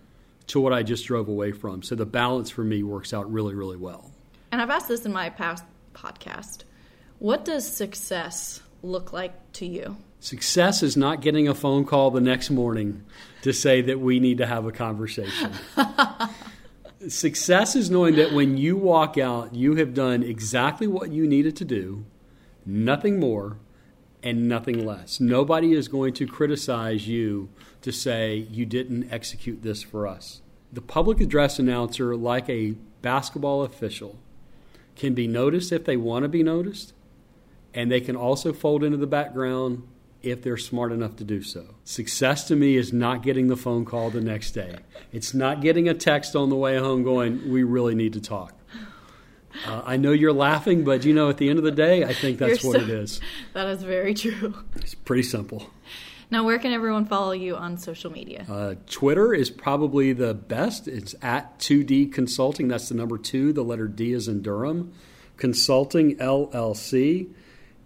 to 0.49 0.61
what 0.61 0.73
I 0.73 0.83
just 0.83 1.07
drove 1.07 1.29
away 1.29 1.53
from. 1.53 1.83
So 1.83 1.95
the 1.95 2.05
balance 2.05 2.51
for 2.51 2.65
me 2.65 2.83
works 2.83 3.15
out 3.15 3.33
really, 3.33 3.55
really 3.55 3.77
well. 3.77 4.11
And 4.53 4.61
I've 4.61 4.69
asked 4.69 4.89
this 4.89 5.07
in 5.07 5.13
my 5.13 5.31
past 5.31 5.65
podcast 5.95 6.65
what 7.21 7.45
does 7.45 7.71
success 7.71 8.63
look 8.83 9.13
like 9.13 9.53
to 9.53 9.67
you? 9.67 9.99
Success 10.21 10.83
is 10.83 10.97
not 10.97 11.21
getting 11.21 11.47
a 11.47 11.55
phone 11.55 11.85
call 11.85 12.11
the 12.11 12.21
next 12.21 12.51
morning 12.51 13.05
to 13.43 13.53
say 13.53 13.83
that 13.83 14.01
we 14.01 14.19
need 14.19 14.39
to 14.39 14.47
have 14.47 14.65
a 14.67 14.73
conversation. 14.73 15.53
Success 17.09 17.77
is 17.77 17.91
knowing 17.91 18.17
that 18.17 18.33
when 18.33 18.57
you 18.57 18.77
walk 18.77 19.19
out, 19.19 19.55
you 19.55 19.77
have 19.77 19.95
done 19.95 20.23
exactly 20.23 20.87
what 20.87 21.13
you 21.13 21.27
needed 21.27 21.57
to 21.57 21.65
do, 21.65 22.05
nothing 22.65 23.21
more 23.21 23.59
and 24.23 24.49
nothing 24.49 24.85
less. 24.85 25.21
Nobody 25.21 25.73
is 25.73 25.89
going 25.89 26.15
to 26.15 26.27
criticize 26.27 27.07
you 27.07 27.51
to 27.83 27.93
say 27.93 28.47
you 28.51 28.65
didn't 28.65 29.13
execute 29.13 29.63
this 29.63 29.83
for 29.83 30.07
us. 30.07 30.41
The 30.73 30.83
public 30.83 31.21
address 31.21 31.59
announcer, 31.59 32.17
like 32.17 32.49
a 32.49 32.77
basketball 33.03 33.63
official, 33.63 34.19
can 34.97 35.13
be 35.13 35.27
noticed 35.27 35.71
if 35.71 35.85
they 35.85 35.99
want 35.99 36.23
to 36.23 36.29
be 36.29 36.43
noticed 36.43 36.95
and 37.75 37.91
they 37.91 38.01
can 38.01 38.17
also 38.17 38.53
fold 38.53 38.83
into 38.83 38.97
the 38.97 39.07
background 39.07 39.87
if 40.23 40.43
they're 40.43 40.57
smart 40.57 40.93
enough 40.93 41.17
to 41.17 41.25
do 41.25 41.43
so. 41.43 41.75
Success 41.85 42.47
to 42.49 42.57
me 42.57 42.77
is 42.77 42.93
not 42.93 43.23
getting 43.23 43.47
the 43.47 43.57
phone 43.57 43.85
call 43.85 44.11
the 44.11 44.21
next 44.21 44.51
day. 44.53 44.77
It's 45.13 45.33
not 45.33 45.61
getting 45.63 45.89
a 45.89 45.95
text 45.95 46.37
on 46.37 46.51
the 46.51 46.57
way 46.57 46.79
home 46.79 47.03
going, 47.03 47.51
"We 47.51 47.63
really 47.63 47.95
need 47.95 48.13
to 48.15 48.21
talk." 48.21 48.55
Uh, 49.67 49.83
I 49.85 49.97
know 49.97 50.13
you're 50.13 50.33
laughing, 50.33 50.85
but 50.85 51.05
you 51.05 51.13
know, 51.13 51.29
at 51.29 51.39
the 51.39 51.49
end 51.49 51.59
of 51.59 51.65
the 51.65 51.73
day, 51.73 52.05
I 52.05 52.13
think 52.13 52.39
that's 52.39 52.63
what 52.63 52.81
it 52.81 52.89
is. 52.89 53.21
That 53.53 53.67
is 53.69 53.83
very 53.83 54.15
true. 54.15 54.55
It's 54.77 54.95
pretty 54.95 55.25
simple. 55.25 55.71
Now, 56.31 56.45
where 56.45 56.61
can 56.61 56.73
everyone 56.73 57.07
follow 57.07 57.33
you 57.33 57.57
on 57.57 57.77
social 57.77 58.13
media? 58.13 58.47
Uh, 58.49 58.75
Twitter 58.89 59.35
is 59.35 59.51
probably 59.51 60.13
the 60.13 60.33
best. 60.35 60.87
It's 60.87 61.17
at 61.21 61.59
2D 61.59 62.13
Consulting. 62.13 62.69
That's 62.69 62.89
the 62.89 62.95
number 62.95 63.19
two. 63.19 63.53
The 63.53 63.65
letter 63.65 63.89
D 63.89 64.13
is 64.13 64.29
in 64.29 64.41
Durham. 64.41 64.93
Consulting 65.37 66.17
LLC. 66.19 67.31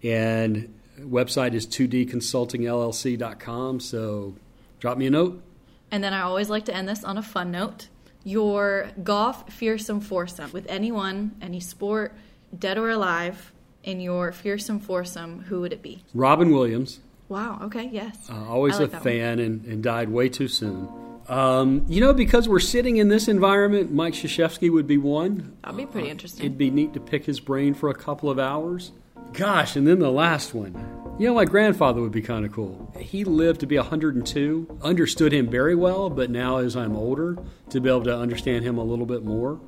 And 0.05 0.73
website 1.01 1.55
is 1.55 1.67
2dconsultingllc.com. 1.67 3.81
So 3.81 4.37
drop 4.79 4.99
me 4.99 5.07
a 5.07 5.11
note. 5.11 5.43
And 5.90 6.05
then 6.05 6.12
I 6.12 6.21
always 6.21 6.51
like 6.51 6.67
to 6.67 6.75
end 6.75 6.88
this 6.88 7.03
on 7.05 7.17
a 7.19 7.23
fun 7.23 7.51
note. 7.51 7.88
Your 8.23 8.90
golf 9.03 9.53
fearsome 9.53 10.01
foursome 10.01 10.53
with 10.53 10.67
anyone, 10.69 11.35
any 11.43 11.61
sport, 11.61 12.14
dead 12.59 12.79
or 12.79 12.90
alive, 12.90 13.53
in 13.83 14.01
your 14.01 14.33
fearsome 14.33 14.81
foursome, 14.81 15.40
who 15.43 15.61
would 15.61 15.73
it 15.73 15.83
be? 15.83 16.03
Robin 16.14 16.51
Williams, 16.51 17.01
Wow. 17.29 17.59
Okay. 17.62 17.88
Yes. 17.90 18.29
uh, 18.31 18.49
always 18.49 18.79
like 18.79 18.93
a 18.93 19.01
fan 19.01 19.38
and, 19.38 19.64
and 19.64 19.83
died 19.83 20.11
way 20.11 20.29
too 20.29 20.49
soon. 20.49 20.88
Um, 21.29 21.87
you 21.88 22.03
know, 22.03 22.12
because 22.12 22.49
we're 22.49 22.61
sitting 22.61 22.99
in 22.99 23.09
this 23.09 23.29
environment, 23.29 23.93
Mike 23.93 24.12
Krzyzewski 24.14 24.71
would 24.71 24.87
be 24.87 24.99
one. 24.99 25.57
That'd 25.62 25.79
be 25.79 25.87
pretty 25.87 26.11
interesting. 26.11 26.45
It'd 26.45 26.59
be 26.59 26.71
neat 26.71 26.93
to 26.95 27.01
pick 27.01 27.25
his 27.25 27.40
brain 27.40 27.73
for 27.73 27.88
a 27.88 27.95
couple 27.95 28.29
of 28.31 28.38
hours. 28.38 28.93
Gosh, 29.33 29.77
and 29.77 29.87
then 29.87 29.98
the 29.98 30.11
last 30.11 30.55
one. 30.55 30.74
You 31.18 31.29
know, 31.29 31.35
my 31.35 31.44
grandfather 31.44 32.00
would 32.00 32.12
be 32.12 32.22
kind 32.22 32.44
of 32.44 32.53
cool. 32.53 32.92
He 32.98 33.24
lived 33.24 33.61
to 33.61 33.66
be 33.66 33.77
102, 33.77 34.81
understood 34.83 35.33
him 35.33 35.48
very 35.48 35.74
well, 35.77 36.11
but 36.11 36.31
now 36.31 36.59
as 36.59 36.77
I'm 36.77 36.96
older, 36.96 37.38
to 37.70 37.81
be 37.81 37.88
able 37.88 38.05
to 38.05 38.16
understand 38.16 38.64
him 38.64 38.79
a 38.79 38.85
little 38.85 39.07
bit 39.07 39.24
more 39.24 39.61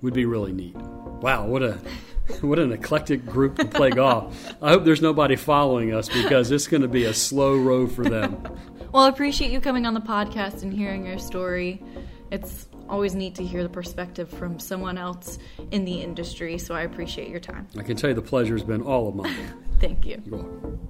would 0.00 0.14
be 0.14 0.24
really 0.24 0.52
neat. 0.52 0.76
Wow, 0.76 1.46
what 1.46 1.62
a 1.62 1.78
what 2.40 2.58
an 2.58 2.72
eclectic 2.72 3.26
group 3.26 3.56
to 3.56 3.66
play 3.66 3.90
golf. 3.90 4.54
I 4.62 4.70
hope 4.70 4.84
there's 4.84 5.02
nobody 5.02 5.36
following 5.36 5.92
us 5.92 6.08
because 6.08 6.50
it's 6.50 6.66
going 6.66 6.82
to 6.82 6.88
be 6.88 7.04
a 7.04 7.14
slow 7.14 7.56
road 7.56 7.92
for 7.92 8.04
them. 8.04 8.42
Well, 8.94 9.02
I 9.02 9.08
appreciate 9.08 9.50
you 9.50 9.60
coming 9.60 9.86
on 9.86 9.94
the 9.94 10.00
podcast 10.00 10.62
and 10.62 10.72
hearing 10.72 11.04
your 11.04 11.18
story. 11.18 11.82
It's 12.30 12.68
always 12.88 13.14
neat 13.14 13.34
to 13.36 13.44
hear 13.44 13.62
the 13.62 13.68
perspective 13.68 14.28
from 14.28 14.58
someone 14.58 14.98
else 14.98 15.38
in 15.70 15.84
the 15.84 16.02
industry, 16.02 16.58
so 16.58 16.74
I 16.74 16.82
appreciate 16.82 17.28
your 17.28 17.40
time. 17.40 17.66
I 17.78 17.82
can 17.82 17.96
tell 17.96 18.10
you 18.10 18.14
the 18.14 18.22
pleasure's 18.22 18.62
been 18.62 18.82
all 18.82 19.08
of 19.08 19.14
mine. 19.14 19.34
Thank 19.80 20.06
you. 20.06 20.22
You're 20.24 20.36
welcome. 20.36 20.80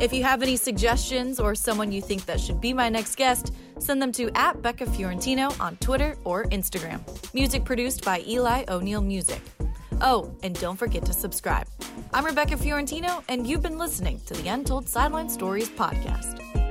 If 0.00 0.12
you 0.12 0.22
have 0.22 0.42
any 0.42 0.56
suggestions 0.56 1.40
or 1.40 1.54
someone 1.54 1.90
you 1.90 2.02
think 2.02 2.26
that 2.26 2.38
should 2.38 2.60
be 2.60 2.74
my 2.74 2.90
next 2.90 3.16
guest, 3.16 3.54
send 3.78 4.02
them 4.02 4.12
to 4.12 4.30
at 4.34 4.60
Becca 4.60 4.84
Fiorentino 4.84 5.50
on 5.58 5.76
Twitter 5.76 6.16
or 6.24 6.44
Instagram. 6.44 7.00
Music 7.32 7.64
produced 7.64 8.04
by 8.04 8.22
Eli 8.26 8.64
O'Neill 8.68 9.00
Music. 9.00 9.40
Oh, 10.00 10.34
and 10.42 10.58
don't 10.60 10.76
forget 10.76 11.04
to 11.06 11.12
subscribe. 11.12 11.66
I'm 12.12 12.24
Rebecca 12.24 12.56
Fiorentino, 12.56 13.22
and 13.28 13.46
you've 13.46 13.62
been 13.62 13.78
listening 13.78 14.20
to 14.26 14.34
the 14.34 14.48
Untold 14.48 14.88
Sideline 14.88 15.28
Stories 15.28 15.68
podcast. 15.70 16.63